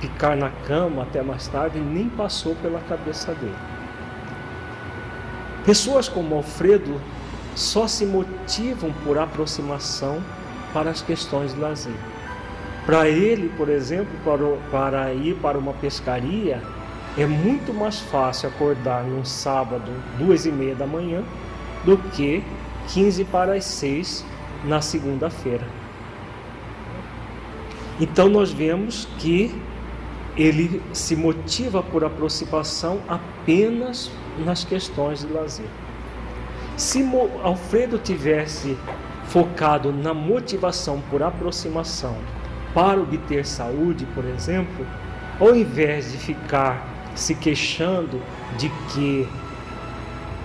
[0.00, 3.54] ficar na cama até mais tarde nem passou pela cabeça dele.
[5.64, 7.00] Pessoas como Alfredo
[7.54, 10.20] só se motivam por aproximação
[10.72, 11.94] para as questões de lazer.
[12.84, 16.60] Para ele, por exemplo, para, para ir para uma pescaria,
[17.16, 21.22] é muito mais fácil acordar num sábado, duas e meia da manhã,
[21.84, 22.42] do que
[22.88, 24.24] 15 para as 6
[24.64, 25.81] na segunda-feira.
[28.02, 29.54] Então nós vemos que
[30.36, 34.10] ele se motiva por aproximação apenas
[34.44, 35.68] nas questões de lazer.
[36.76, 37.08] Se
[37.44, 38.76] Alfredo tivesse
[39.26, 42.16] focado na motivação por aproximação
[42.74, 44.84] para obter saúde, por exemplo,
[45.38, 46.84] ao invés de ficar
[47.14, 48.20] se queixando
[48.58, 49.28] de que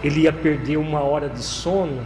[0.03, 2.05] ele ia perder uma hora de sono,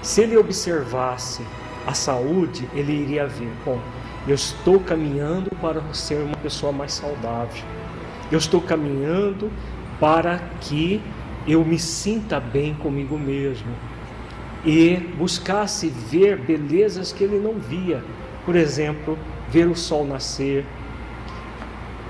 [0.00, 1.42] se ele observasse
[1.86, 3.78] a saúde, ele iria ver, bom,
[4.26, 7.64] eu estou caminhando para ser uma pessoa mais saudável.
[8.30, 9.50] Eu estou caminhando
[10.00, 11.00] para que
[11.46, 13.70] eu me sinta bem comigo mesmo
[14.64, 18.02] e buscasse ver belezas que ele não via.
[18.44, 19.16] Por exemplo,
[19.48, 20.64] ver o sol nascer,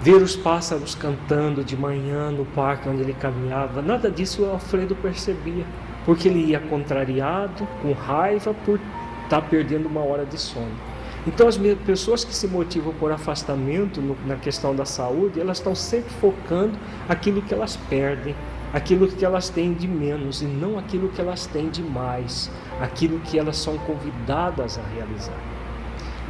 [0.00, 3.82] ver os pássaros cantando de manhã no parque onde ele caminhava.
[3.82, 5.66] Nada disso o Alfredo percebia,
[6.06, 8.80] porque ele ia contrariado, com raiva por
[9.24, 10.95] estar perdendo uma hora de sono.
[11.26, 15.74] Então, as pessoas que se motivam por afastamento no, na questão da saúde, elas estão
[15.74, 18.34] sempre focando aquilo que elas perdem,
[18.72, 22.48] aquilo que elas têm de menos e não aquilo que elas têm de mais,
[22.80, 25.36] aquilo que elas são convidadas a realizar.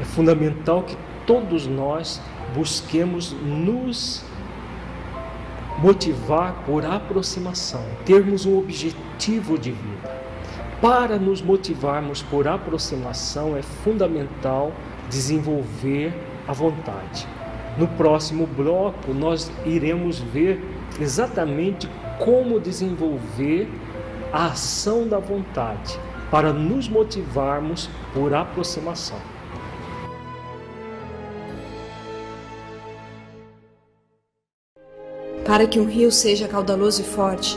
[0.00, 2.20] É fundamental que todos nós
[2.54, 4.24] busquemos nos
[5.78, 10.15] motivar por aproximação, termos um objetivo de vida.
[10.80, 14.72] Para nos motivarmos por aproximação, é fundamental
[15.08, 16.12] desenvolver
[16.46, 17.26] a vontade.
[17.78, 20.62] No próximo bloco, nós iremos ver
[21.00, 23.68] exatamente como desenvolver
[24.30, 25.98] a ação da vontade
[26.30, 29.18] para nos motivarmos por aproximação.
[35.46, 37.56] Para que um rio seja caudaloso e forte,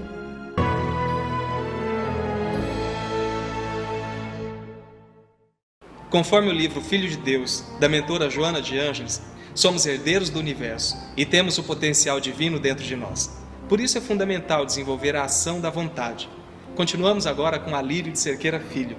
[6.11, 9.21] Conforme o livro Filho de Deus, da mentora Joana de Ângeles,
[9.55, 13.41] somos herdeiros do universo e temos o potencial divino dentro de nós.
[13.69, 16.27] Por isso é fundamental desenvolver a ação da vontade.
[16.75, 18.97] Continuamos agora com Alírio de Cerqueira Filho.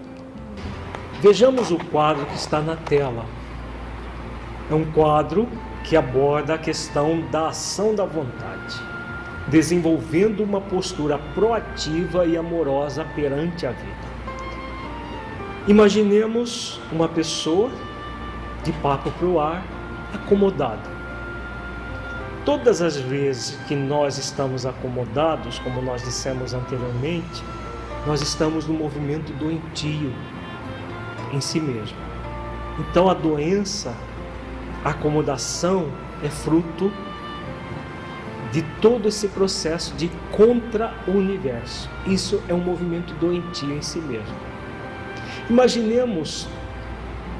[1.20, 3.26] Vejamos o quadro que está na tela.
[4.70, 5.46] É um quadro
[5.84, 8.80] que aborda a questão da ação da vontade,
[9.48, 14.11] desenvolvendo uma postura proativa e amorosa perante a vida.
[15.68, 17.70] Imaginemos uma pessoa
[18.64, 19.64] de papo para o ar,
[20.12, 20.90] acomodada.
[22.44, 27.44] Todas as vezes que nós estamos acomodados, como nós dissemos anteriormente,
[28.04, 30.12] nós estamos no movimento doentio
[31.32, 31.96] em si mesmo.
[32.80, 33.94] Então a doença,
[34.84, 35.86] a acomodação
[36.24, 36.90] é fruto
[38.50, 41.88] de todo esse processo de contra o universo.
[42.04, 44.51] Isso é um movimento doentio em si mesmo.
[45.50, 46.46] Imaginemos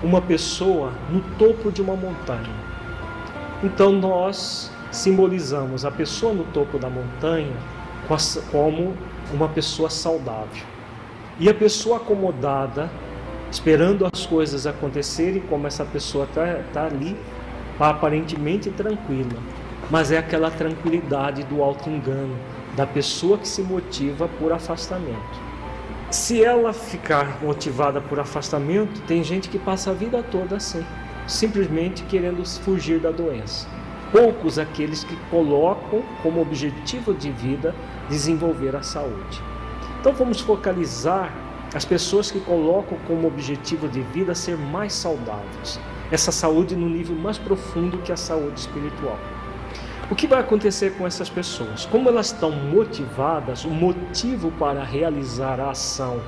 [0.02, 2.54] uma pessoa no topo de uma montanha.
[3.62, 7.56] Então nós simbolizamos a pessoa no topo da montanha
[8.50, 8.94] como
[9.32, 10.64] uma pessoa saudável.
[11.38, 12.90] E a pessoa acomodada,
[13.50, 17.16] esperando as coisas acontecerem, como essa pessoa está tá ali,
[17.78, 19.38] aparentemente tranquila,
[19.90, 22.36] mas é aquela tranquilidade do auto-engano,
[22.76, 25.51] da pessoa que se motiva por afastamento.
[26.12, 30.84] Se ela ficar motivada por afastamento, tem gente que passa a vida toda assim,
[31.26, 33.66] simplesmente querendo fugir da doença
[34.12, 37.74] poucos aqueles que colocam como objetivo de vida
[38.08, 39.42] desenvolver a saúde.
[39.98, 41.32] Então vamos focalizar
[41.74, 45.80] as pessoas que colocam como objetivo de vida ser mais saudáveis.
[46.10, 49.18] Essa saúde no nível mais profundo que a saúde espiritual.
[50.12, 51.86] O que vai acontecer com essas pessoas?
[51.86, 56.20] Como elas estão motivadas, o motivo para realizar a ação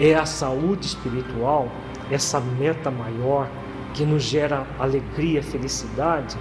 [0.00, 1.70] é a saúde espiritual,
[2.10, 3.46] essa meta maior
[3.92, 6.38] que nos gera alegria, felicidade,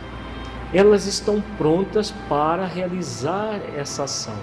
[0.73, 4.37] elas estão prontas para realizar essa ação.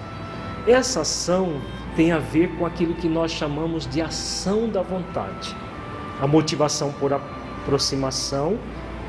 [0.67, 1.59] Essa ação
[1.95, 5.55] tem a ver com aquilo que nós chamamos de ação da vontade.
[6.21, 8.59] A motivação por aproximação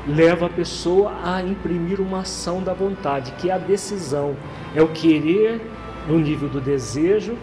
[0.07, 4.35] leva a pessoa a imprimir uma ação da vontade, que é a decisão,
[4.75, 5.61] é o querer
[6.07, 7.35] no nível do desejo,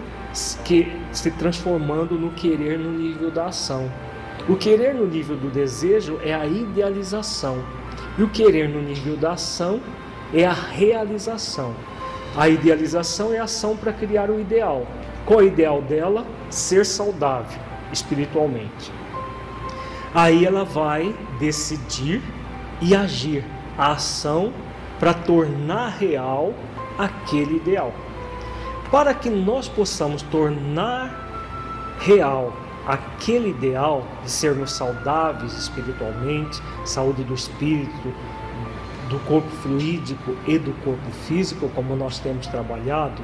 [0.64, 3.90] que se transformando no querer no nível da ação.
[4.48, 7.62] O querer no nível do desejo é a idealização.
[8.16, 9.80] E o querer no nível da ação
[10.32, 11.74] é a realização.
[12.36, 14.86] A idealização é a ação para criar o ideal.
[15.26, 16.26] Qual é o ideal dela?
[16.48, 17.60] Ser saudável
[17.92, 18.90] espiritualmente.
[20.14, 22.22] Aí ela vai decidir
[22.82, 23.44] e agir
[23.78, 24.52] a ação
[24.98, 26.52] para tornar real
[26.98, 27.92] aquele ideal.
[28.90, 32.52] Para que nós possamos tornar real
[32.86, 38.12] aquele ideal de sermos saudáveis espiritualmente, saúde do espírito,
[39.08, 43.22] do corpo fluídico e do corpo físico, como nós temos trabalhado,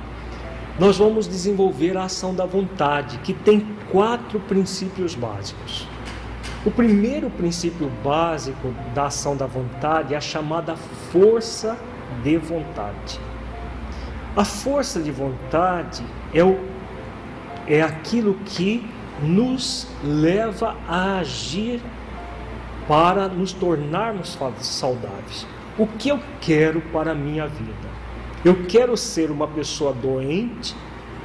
[0.78, 5.88] nós vamos desenvolver a ação da vontade, que tem quatro princípios básicos.
[6.66, 10.76] O primeiro princípio básico da ação da vontade é a chamada
[11.12, 11.78] força
[12.22, 13.20] de vontade.
[14.36, 16.02] A força de vontade
[16.34, 16.58] é, o,
[17.66, 18.84] é aquilo que
[19.22, 21.80] nos leva a agir
[22.88, 25.46] para nos tornarmos saudáveis.
[25.78, 27.88] O que eu quero para a minha vida?
[28.44, 30.74] Eu quero ser uma pessoa doente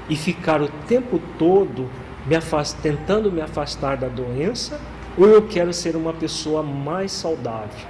[0.10, 1.90] e ficar o tempo todo
[2.26, 2.78] me afast...
[2.82, 4.80] tentando me afastar da doença,
[5.18, 7.88] ou eu quero ser uma pessoa mais saudável,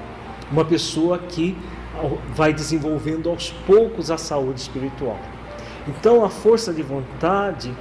[0.52, 1.58] uma pessoa que
[2.36, 5.20] vai desenvolvendo aos poucos a saúde espiritual.
[5.88, 7.74] Então, a força de vontade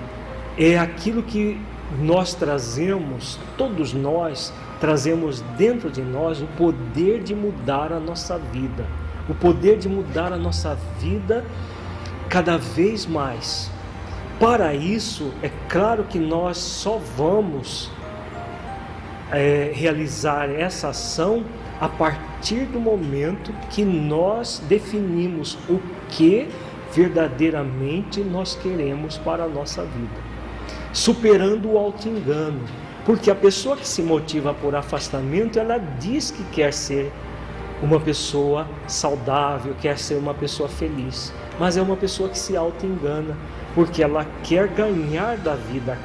[0.58, 1.60] é aquilo que
[2.00, 8.86] nós trazemos, todos nós trazemos dentro de nós o poder de mudar a nossa vida,
[9.28, 11.44] o poder de mudar a nossa vida
[12.28, 13.70] cada vez mais.
[14.40, 17.90] Para isso, é claro que nós só vamos
[19.32, 21.44] é, realizar essa ação
[21.80, 26.48] a partir do momento que nós definimos o que
[26.92, 30.32] verdadeiramente nós queremos para a nossa vida
[30.92, 32.60] superando o auto-engano.
[33.04, 37.10] Porque a pessoa que se motiva por afastamento, ela diz que quer ser
[37.82, 43.36] uma pessoa saudável, quer ser uma pessoa feliz, mas é uma pessoa que se auto-engana,
[43.74, 45.98] porque ela quer ganhar da vida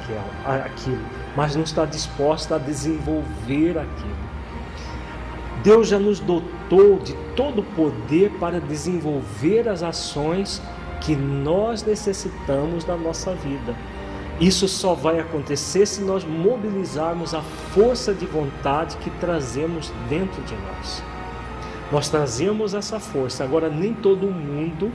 [0.44, 1.17] aquilo.
[1.36, 4.28] Mas não está disposta a desenvolver aquilo.
[5.62, 10.62] Deus já nos dotou de todo o poder para desenvolver as ações
[11.00, 13.74] que nós necessitamos na nossa vida.
[14.40, 20.54] Isso só vai acontecer se nós mobilizarmos a força de vontade que trazemos dentro de
[20.54, 21.02] nós.
[21.90, 24.92] Nós trazemos essa força, agora nem todo mundo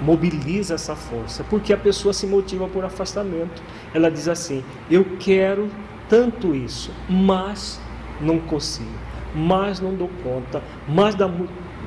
[0.00, 3.62] mobiliza essa força, porque a pessoa se motiva por afastamento.
[3.94, 5.68] Ela diz assim: Eu quero
[6.08, 7.80] tanto isso, mas
[8.20, 8.90] não consigo,
[9.34, 11.30] mas não dou conta, mas dá,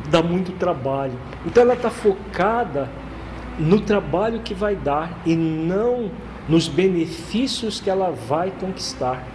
[0.09, 1.17] dá muito trabalho.
[1.45, 2.89] Então ela está focada
[3.59, 6.09] no trabalho que vai dar e não
[6.47, 9.27] nos benefícios que ela vai conquistar.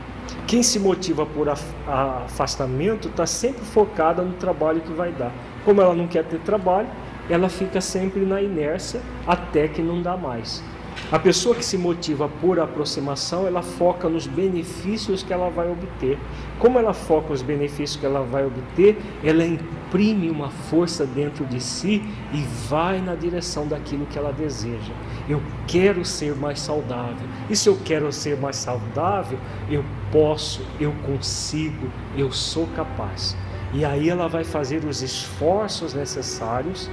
[0.47, 5.33] Quem se motiva por afastamento está sempre focada no trabalho que vai dar.
[5.65, 6.89] Como ela não quer ter trabalho,
[7.29, 10.63] ela fica sempre na inércia até que não dá mais.
[11.11, 16.19] A pessoa que se motiva por aproximação, ela foca nos benefícios que ela vai obter.
[16.59, 21.63] Como ela foca os benefícios que ela vai obter, ela imprime uma força dentro de
[21.63, 24.93] si e vai na direção daquilo que ela deseja.
[25.27, 27.27] Eu quero ser mais saudável.
[27.49, 29.39] E se eu quero ser mais saudável,
[29.71, 33.35] eu posso, eu consigo, eu sou capaz.
[33.73, 36.91] E aí ela vai fazer os esforços necessários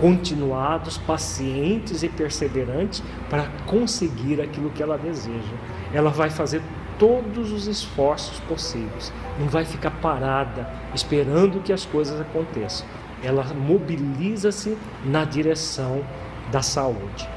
[0.00, 5.54] continuados, pacientes e perseverantes para conseguir aquilo que ela deseja.
[5.92, 6.62] Ela vai fazer
[6.98, 12.86] todos os esforços possíveis, não vai ficar parada esperando que as coisas aconteçam.
[13.22, 16.02] Ela mobiliza-se na direção
[16.50, 17.28] da saúde.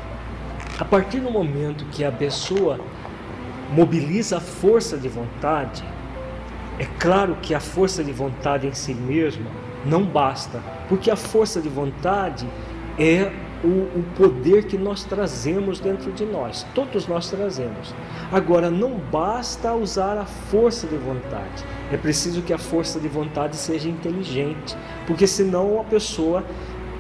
[0.80, 2.80] A partir do momento que a pessoa
[3.72, 5.84] mobiliza a força de vontade,
[6.80, 9.46] é claro que a força de vontade em si mesma
[9.86, 12.48] não basta, porque a força de vontade
[12.98, 13.32] é
[13.64, 17.94] o, o, poder que nós trazemos dentro de nós, todos nós trazemos.
[18.32, 23.56] Agora, não basta usar a força de vontade, é preciso que a força de vontade
[23.56, 24.76] seja inteligente,
[25.08, 26.44] porque senão a pessoa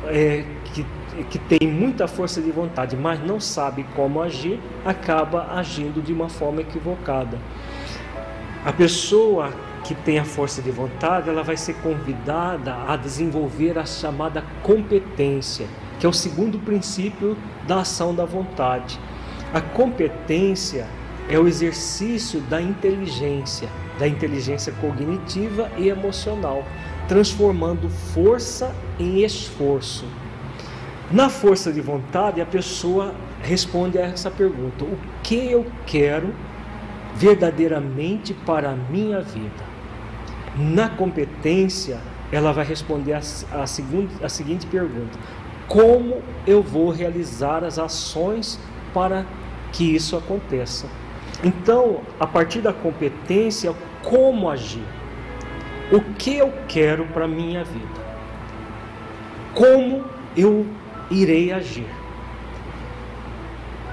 [0.05, 0.85] é, que,
[1.29, 6.29] que tem muita força de vontade, mas não sabe como agir, acaba agindo de uma
[6.29, 7.37] forma equivocada.
[8.65, 9.51] A pessoa
[9.83, 15.67] que tem a força de vontade, ela vai ser convidada a desenvolver a chamada competência,
[15.99, 18.99] que é o segundo princípio da ação da vontade.
[19.53, 20.87] A competência
[21.29, 23.69] é o exercício da inteligência,
[23.99, 26.65] da inteligência cognitiva e emocional,
[27.07, 30.05] transformando força em esforço.
[31.11, 36.33] Na força de vontade, a pessoa responde a essa pergunta: o que eu quero
[37.15, 39.72] verdadeiramente para a minha vida?
[40.55, 41.99] Na competência,
[42.31, 45.17] ela vai responder a, a, a seguinte pergunta:
[45.67, 48.59] Como eu vou realizar as ações
[48.93, 49.25] para
[49.71, 50.87] que isso aconteça?
[51.43, 53.73] Então, a partir da competência,
[54.03, 54.85] como agir?
[55.91, 58.03] O que eu quero para a minha vida?
[59.53, 60.65] Como eu
[61.11, 61.87] irei agir?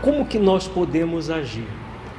[0.01, 1.69] Como que nós podemos agir?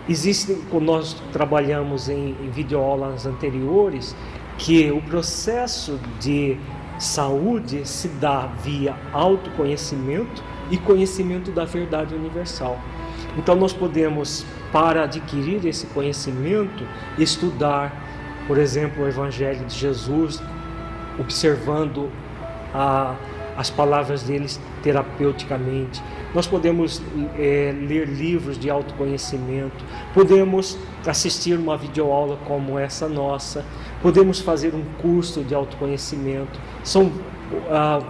[0.10, 4.16] Existem, quando nós trabalhamos em, em videoaulas anteriores,
[4.58, 6.58] que o processo de
[6.98, 12.80] saúde se dá via autoconhecimento e conhecimento da verdade universal.
[13.38, 16.86] Então nós podemos, para adquirir esse conhecimento,
[17.18, 17.94] estudar,
[18.48, 20.42] por exemplo, o Evangelho de Jesus,
[21.20, 22.10] observando
[22.74, 23.16] a,
[23.58, 26.02] as palavras deles terapeuticamente.
[26.34, 27.02] Nós podemos
[27.38, 33.66] é, ler livros de autoconhecimento, podemos assistir uma videoaula como essa nossa,
[34.02, 36.60] podemos fazer um curso de autoconhecimento.
[36.84, 37.12] São
[37.70, 38.02] ah,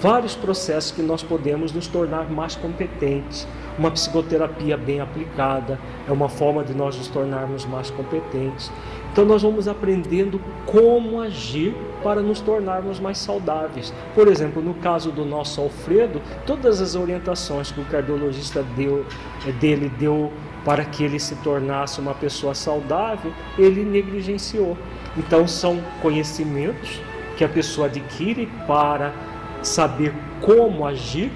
[0.00, 3.46] vários processos que nós podemos nos tornar mais competentes.
[3.78, 8.70] Uma psicoterapia bem aplicada é uma forma de nós nos tornarmos mais competentes.
[9.16, 13.90] Então nós vamos aprendendo como agir para nos tornarmos mais saudáveis.
[14.14, 19.06] Por exemplo, no caso do nosso Alfredo, todas as orientações que o cardiologista deu,
[19.46, 20.30] eh, dele deu
[20.66, 24.76] para que ele se tornasse uma pessoa saudável, ele negligenciou.
[25.16, 27.00] Então são conhecimentos
[27.38, 29.14] que a pessoa adquire para
[29.62, 30.12] saber
[30.42, 31.32] como agir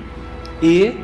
[0.62, 0.94] e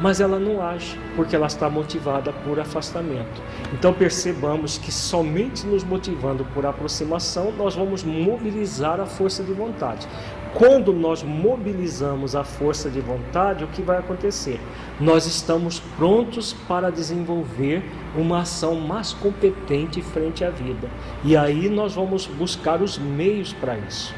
[0.00, 3.42] mas ela não age porque ela está motivada por afastamento.
[3.72, 10.06] Então percebamos que somente nos motivando por aproximação nós vamos mobilizar a força de vontade.
[10.54, 14.58] Quando nós mobilizamos a força de vontade, o que vai acontecer?
[14.98, 17.82] Nós estamos prontos para desenvolver
[18.16, 20.88] uma ação mais competente frente à vida.
[21.22, 24.14] E aí nós vamos buscar os meios para isso.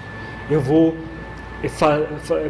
[0.49, 0.95] Eu vou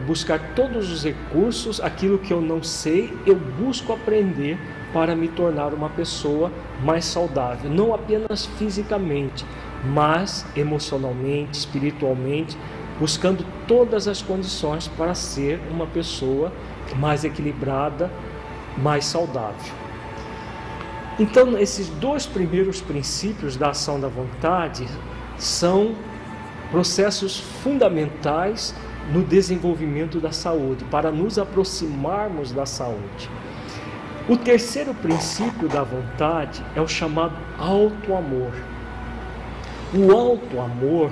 [0.07, 4.59] buscar todos os recursos, aquilo que eu não sei, eu busco aprender
[4.93, 6.51] para me tornar uma pessoa
[6.83, 9.45] mais saudável, não apenas fisicamente,
[9.85, 12.57] mas emocionalmente, espiritualmente,
[12.99, 16.53] buscando todas as condições para ser uma pessoa
[16.97, 18.11] mais equilibrada,
[18.77, 19.73] mais saudável.
[21.19, 24.87] Então, esses dois primeiros princípios da ação da vontade
[25.37, 25.95] são
[26.71, 28.75] processos fundamentais
[29.13, 33.31] no desenvolvimento da saúde, para nos aproximarmos da saúde.
[34.29, 38.53] O terceiro princípio da vontade é o chamado alto amor.
[39.95, 41.11] O alto amor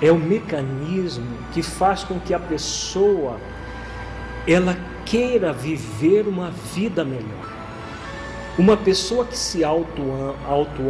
[0.00, 3.38] é o mecanismo que faz com que a pessoa
[4.46, 7.52] ela queira viver uma vida melhor.
[8.56, 10.82] Uma pessoa que se auto-ama auto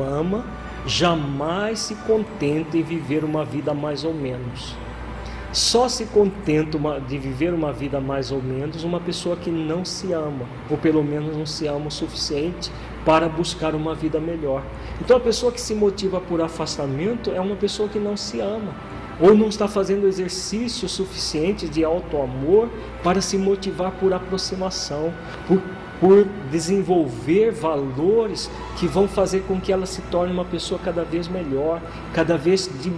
[0.86, 4.76] jamais se contenta em viver uma vida mais ou menos.
[5.54, 9.84] Só se contenta uma, de viver uma vida mais ou menos uma pessoa que não
[9.84, 12.72] se ama, ou pelo menos não se ama o suficiente
[13.04, 14.64] para buscar uma vida melhor.
[15.00, 18.74] Então a pessoa que se motiva por afastamento é uma pessoa que não se ama,
[19.20, 22.68] ou não está fazendo exercício suficiente de auto-amor
[23.04, 25.14] para se motivar por aproximação,
[25.46, 25.62] por
[26.00, 31.28] por desenvolver valores que vão fazer com que ela se torne uma pessoa cada vez
[31.28, 31.80] melhor,
[32.12, 32.92] cada vez de,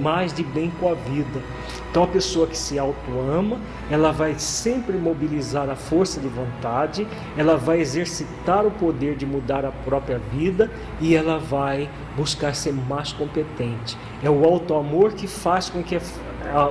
[0.00, 1.42] mais de bem com a vida.
[1.90, 3.58] Então, a pessoa que se auto-ama,
[3.90, 7.06] ela vai sempre mobilizar a força de vontade,
[7.36, 10.70] ela vai exercitar o poder de mudar a própria vida
[11.02, 13.98] e ela vai buscar ser mais competente.
[14.22, 15.98] É o auto-amor que faz com que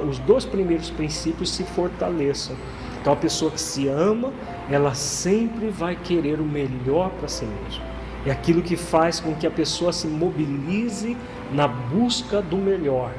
[0.09, 2.55] os dois primeiros princípios se fortaleçam.
[3.01, 4.31] Então, a pessoa que se ama,
[4.69, 7.83] ela sempre vai querer o melhor para si mesma.
[8.25, 11.17] É aquilo que faz com que a pessoa se mobilize
[11.51, 13.11] na busca do melhor.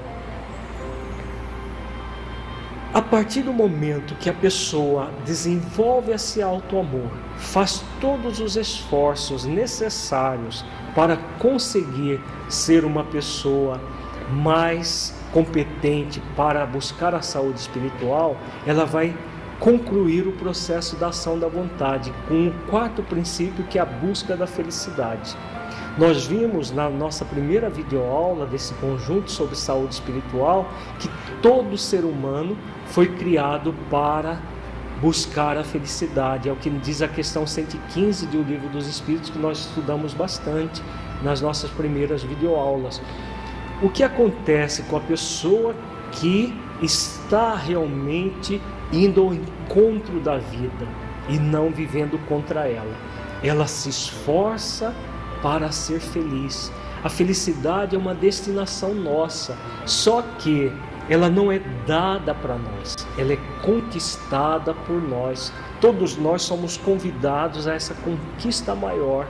[2.95, 10.65] A partir do momento que a pessoa desenvolve esse auto-amor, faz todos os esforços necessários
[10.95, 13.81] para conseguir ser uma pessoa
[14.31, 19.17] mais competente para buscar a saúde espiritual, ela vai
[19.63, 24.37] concluir o processo da ação da vontade, com o quarto princípio que é a busca
[24.37, 25.37] da felicidade.
[25.97, 31.09] Nós vimos na nossa primeira videoaula desse conjunto sobre saúde espiritual que
[31.41, 34.41] todo ser humano foi criado para
[35.01, 36.49] buscar a felicidade.
[36.49, 40.83] É o que diz a questão 115 do Livro dos Espíritos, que nós estudamos bastante
[41.23, 43.01] nas nossas primeiras videoaulas.
[43.81, 45.73] O que acontece com a pessoa
[46.11, 46.53] que
[46.83, 48.61] está realmente
[48.93, 50.87] indo ao encontro da vida
[51.29, 52.95] e não vivendo contra ela.
[53.43, 54.95] Ela se esforça
[55.43, 56.71] para ser feliz.
[57.03, 60.71] A felicidade é uma destinação nossa, só que
[61.09, 65.53] ela não é dada para nós, ela é conquistada por nós.
[65.81, 69.27] Todos nós somos convidados a essa conquista maior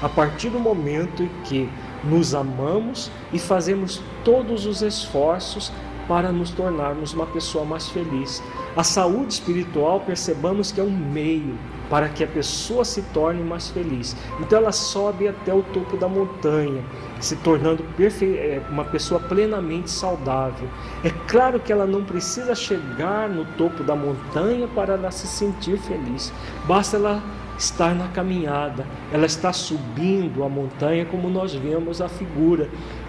[0.00, 1.68] a partir do momento em que
[2.04, 5.72] nos amamos e fazemos todos os esforços
[6.08, 8.42] para nos tornarmos uma pessoa mais feliz.
[8.74, 11.56] A saúde espiritual, percebamos que é um meio
[11.90, 14.16] para que a pessoa se torne mais feliz.
[14.40, 16.82] Então ela sobe até o topo da montanha,
[17.20, 20.68] se tornando é, uma pessoa plenamente saudável.
[21.04, 25.78] É claro que ela não precisa chegar no topo da montanha para ela se sentir
[25.78, 26.32] feliz.
[26.66, 27.22] Basta ela
[27.58, 32.68] estar na caminhada, ela está subindo a montanha, como nós vemos a figura,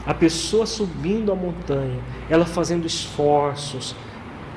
[0.10, 2.00] a pessoa subindo a montanha,
[2.32, 3.96] ela fazendo esforços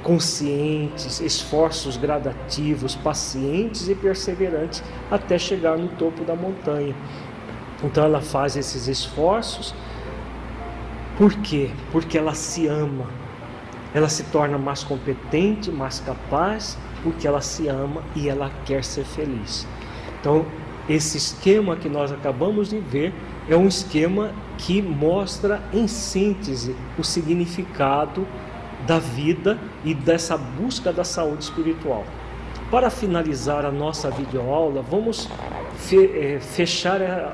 [0.03, 6.97] conscientes, esforços gradativos, pacientes e perseverantes até chegar no topo da montanha.
[7.85, 9.75] Então ela faz esses esforços,
[11.19, 11.71] por quê?
[11.91, 13.05] Porque ela se ama,
[13.93, 19.05] ela se torna mais competente, mais capaz, porque ela se ama e ela quer ser
[19.05, 19.69] feliz.
[20.19, 20.47] Então,
[20.89, 23.13] esse esquema que nós acabamos de ver
[23.49, 28.27] é um esquema que mostra em síntese o significado
[28.87, 32.05] da vida e dessa busca da saúde espiritual.
[32.71, 35.29] Para finalizar a nossa videoaula, vamos
[35.93, 37.31] eh, fechar eh,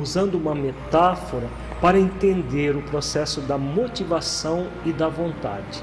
[0.00, 1.48] usando uma metáfora
[1.80, 5.82] para entender o processo da motivação e da vontade.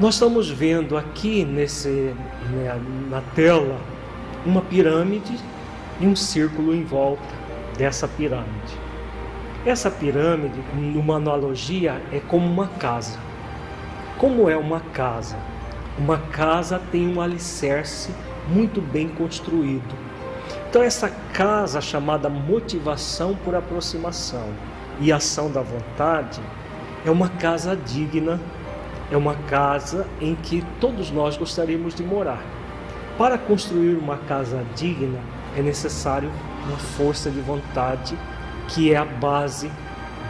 [0.00, 2.14] Nós estamos vendo aqui nesse,
[2.50, 3.78] né, na tela
[4.46, 5.36] uma pirâmide
[6.00, 7.37] e um círculo em volta
[7.78, 8.76] dessa pirâmide.
[9.64, 13.18] Essa pirâmide, numa analogia, é como uma casa.
[14.18, 15.36] Como é uma casa?
[15.96, 18.10] Uma casa tem um alicerce
[18.48, 19.94] muito bem construído.
[20.68, 24.48] Então, essa casa chamada motivação por aproximação
[25.00, 26.40] e ação da vontade
[27.06, 28.40] é uma casa digna,
[29.10, 32.42] é uma casa em que todos nós gostaríamos de morar.
[33.16, 35.20] Para construir uma casa digna,
[35.56, 36.30] é necessário
[36.68, 38.16] uma força de vontade
[38.68, 39.70] que é a base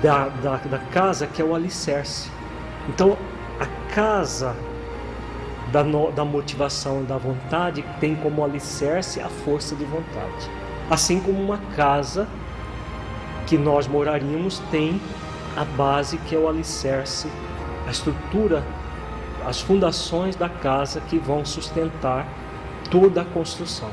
[0.02, 2.30] da, da, da casa, que é o alicerce.
[2.88, 3.18] Então,
[3.60, 4.54] a casa
[5.72, 10.50] da, no, da motivação da vontade tem como alicerce a força de vontade.
[10.88, 12.26] Assim como uma casa
[13.46, 15.00] que nós moraríamos tem
[15.56, 17.28] a base que é o alicerce,
[17.86, 18.62] a estrutura,
[19.46, 22.26] as fundações da casa que vão sustentar
[22.90, 23.90] toda a construção.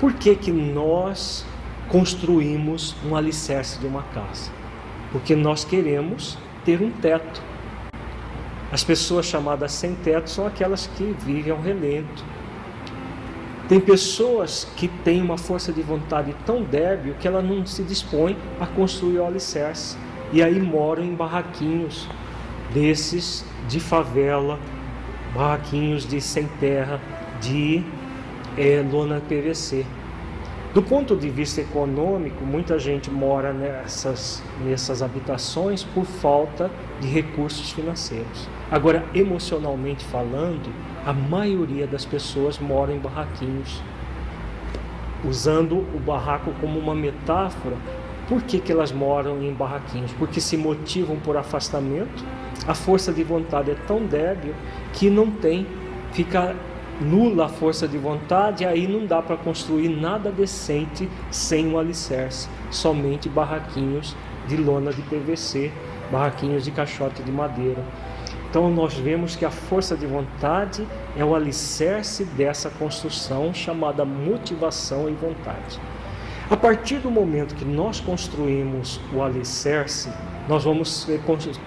[0.00, 1.44] Por que, que nós
[1.88, 4.50] construímos um alicerce de uma casa?
[5.10, 7.42] Porque nós queremos ter um teto.
[8.70, 12.24] As pessoas chamadas sem teto são aquelas que vivem ao relento.
[13.68, 18.36] Tem pessoas que têm uma força de vontade tão débil que ela não se dispõe
[18.60, 19.96] a construir o alicerce.
[20.32, 22.08] E aí moram em barraquinhos
[22.72, 24.60] desses de favela,
[25.34, 27.00] barraquinhos de sem terra,
[27.40, 27.82] de
[28.58, 29.86] é, lona PVC.
[30.74, 37.70] Do ponto de vista econômico, muita gente mora nessas, nessas habitações por falta de recursos
[37.70, 38.48] financeiros.
[38.70, 40.70] Agora, emocionalmente falando,
[41.06, 43.80] a maioria das pessoas mora em barraquinhos.
[45.24, 47.76] Usando o barraco como uma metáfora,
[48.28, 50.12] por que, que elas moram em barraquinhos?
[50.12, 52.24] Porque se motivam por afastamento,
[52.66, 54.54] a força de vontade é tão débil
[54.92, 55.66] que não tem,
[56.12, 56.54] fica
[57.00, 62.48] nula a força de vontade, aí não dá para construir nada decente sem um alicerce,
[62.70, 65.70] somente barraquinhos de lona de PVC,
[66.10, 67.82] barraquinhos de caixote de madeira.
[68.50, 70.86] Então nós vemos que a força de vontade
[71.16, 75.78] é o alicerce dessa construção chamada motivação e vontade.
[76.50, 80.10] A partir do momento que nós construímos o alicerce,
[80.48, 81.20] nós vamos ser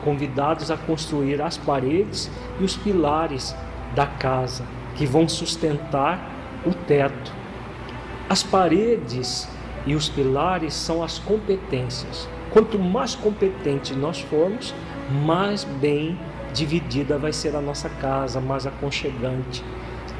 [0.03, 3.55] convidados a construir as paredes e os pilares
[3.95, 4.63] da casa
[4.95, 6.31] que vão sustentar
[6.65, 7.33] o teto.
[8.29, 9.49] As paredes
[9.85, 12.27] e os pilares são as competências.
[12.51, 14.73] Quanto mais competente nós formos,
[15.25, 16.17] mais bem
[16.53, 19.63] dividida vai ser a nossa casa, mais aconchegante.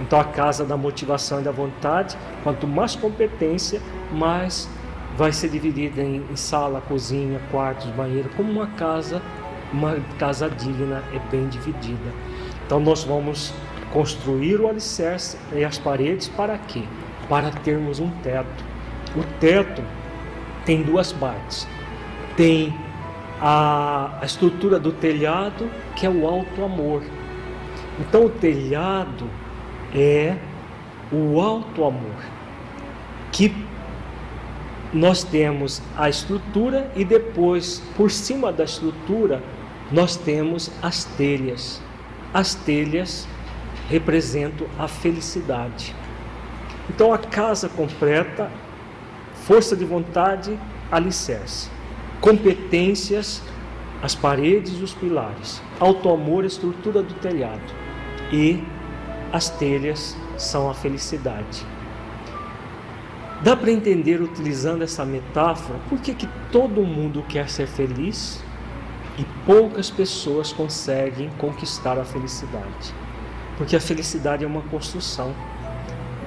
[0.02, 4.68] Então, a casa da motivação e da vontade, quanto mais competência, mais
[5.16, 9.22] vai ser dividida em, sala, cozinha, quartos, banheiro, como uma casa,
[9.72, 12.12] uma casa digna é bem dividida.
[12.66, 13.54] Então, nós vamos
[13.92, 16.84] construir o alicerce e as paredes para quê?
[17.30, 18.64] Para termos um teto.
[19.16, 19.84] O teto
[20.66, 21.68] tem duas partes.
[22.36, 22.74] Tem
[23.40, 27.04] a, a estrutura do telhado, que é o alto amor.
[28.00, 29.30] Então, o telhado
[29.94, 30.36] é
[31.12, 32.24] o alto amor,
[33.32, 33.54] que
[34.94, 39.42] nós temos a estrutura e depois, por cima da estrutura,
[39.92, 41.82] nós temos as telhas.
[42.34, 43.28] As telhas
[43.92, 45.94] representam a felicidade.
[46.90, 48.50] Então, a casa completa,
[49.46, 50.58] força de vontade,
[50.90, 51.70] alicerce,
[52.22, 53.42] competências,
[54.02, 57.74] as paredes e os pilares, auto-amor, estrutura do telhado
[58.32, 58.64] e
[59.32, 61.66] as telhas são a felicidade.
[63.44, 68.42] Dá para entender utilizando essa metáfora por que, que todo mundo quer ser feliz
[69.18, 72.94] e poucas pessoas conseguem conquistar a felicidade.
[73.62, 75.36] Porque a felicidade é uma construção.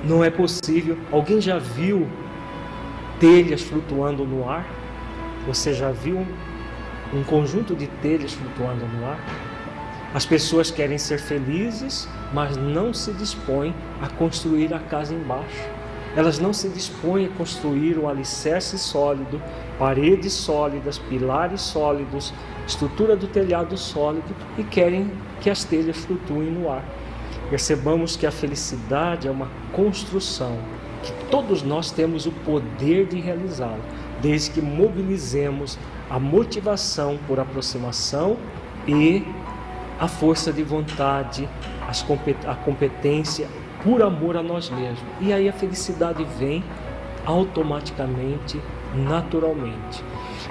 [0.04, 0.96] Não é possível.
[1.10, 2.06] Alguém já viu
[3.18, 4.64] telhas flutuando no ar?
[5.44, 6.24] Você já viu
[7.12, 9.18] um conjunto de telhas flutuando no ar?
[10.14, 15.68] As pessoas querem ser felizes, mas não se dispõem a construir a casa embaixo.
[16.14, 19.42] Elas não se dispõem a construir um alicerce sólido,
[19.76, 22.32] paredes sólidas, pilares sólidos,
[22.64, 25.10] estrutura do telhado sólido e querem
[25.40, 26.84] que as telhas flutuem no ar.
[27.50, 30.58] Percebamos que a felicidade é uma construção,
[31.02, 33.80] que todos nós temos o poder de realizá-la,
[34.20, 35.78] desde que mobilizemos
[36.08, 38.36] a motivação por aproximação
[38.86, 39.26] e
[39.98, 41.48] a força de vontade,
[42.46, 43.48] a competência
[43.82, 45.04] por amor a nós mesmos.
[45.20, 46.64] E aí a felicidade vem
[47.26, 48.60] automaticamente,
[48.94, 50.02] naturalmente.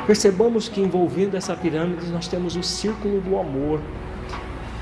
[0.05, 3.79] Percebamos que envolvendo essa pirâmide nós temos o círculo do amor.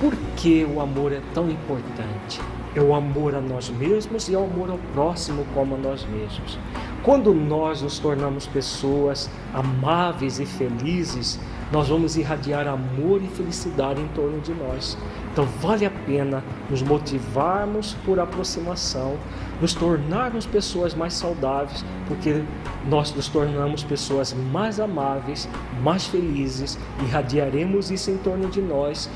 [0.01, 2.41] Por que o amor é tão importante?
[2.73, 6.03] É o amor a nós mesmos e é o amor ao próximo como a nós
[6.05, 6.57] mesmos.
[7.03, 11.39] Quando nós nos tornamos pessoas amáveis e felizes,
[11.71, 14.97] nós vamos irradiar amor e felicidade em torno de nós.
[15.31, 19.17] Então, vale a pena nos motivarmos por aproximação,
[19.61, 22.43] nos tornarmos pessoas mais saudáveis, porque
[22.89, 25.47] nós nos tornamos pessoas mais amáveis,
[25.83, 29.07] mais felizes, irradiaremos isso em torno de nós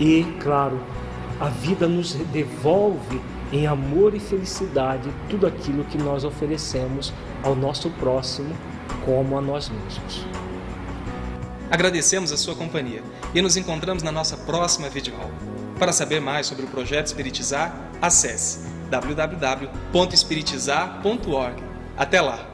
[0.00, 0.80] e, claro,
[1.40, 3.20] a vida nos devolve
[3.52, 8.56] em amor e felicidade tudo aquilo que nós oferecemos ao nosso próximo
[9.04, 10.26] como a nós mesmos.
[11.70, 13.02] Agradecemos a sua companhia
[13.34, 15.34] e nos encontramos na nossa próxima videoaula.
[15.78, 21.62] Para saber mais sobre o projeto Espiritizar, acesse www.espiritizar.org.
[21.96, 22.53] Até lá!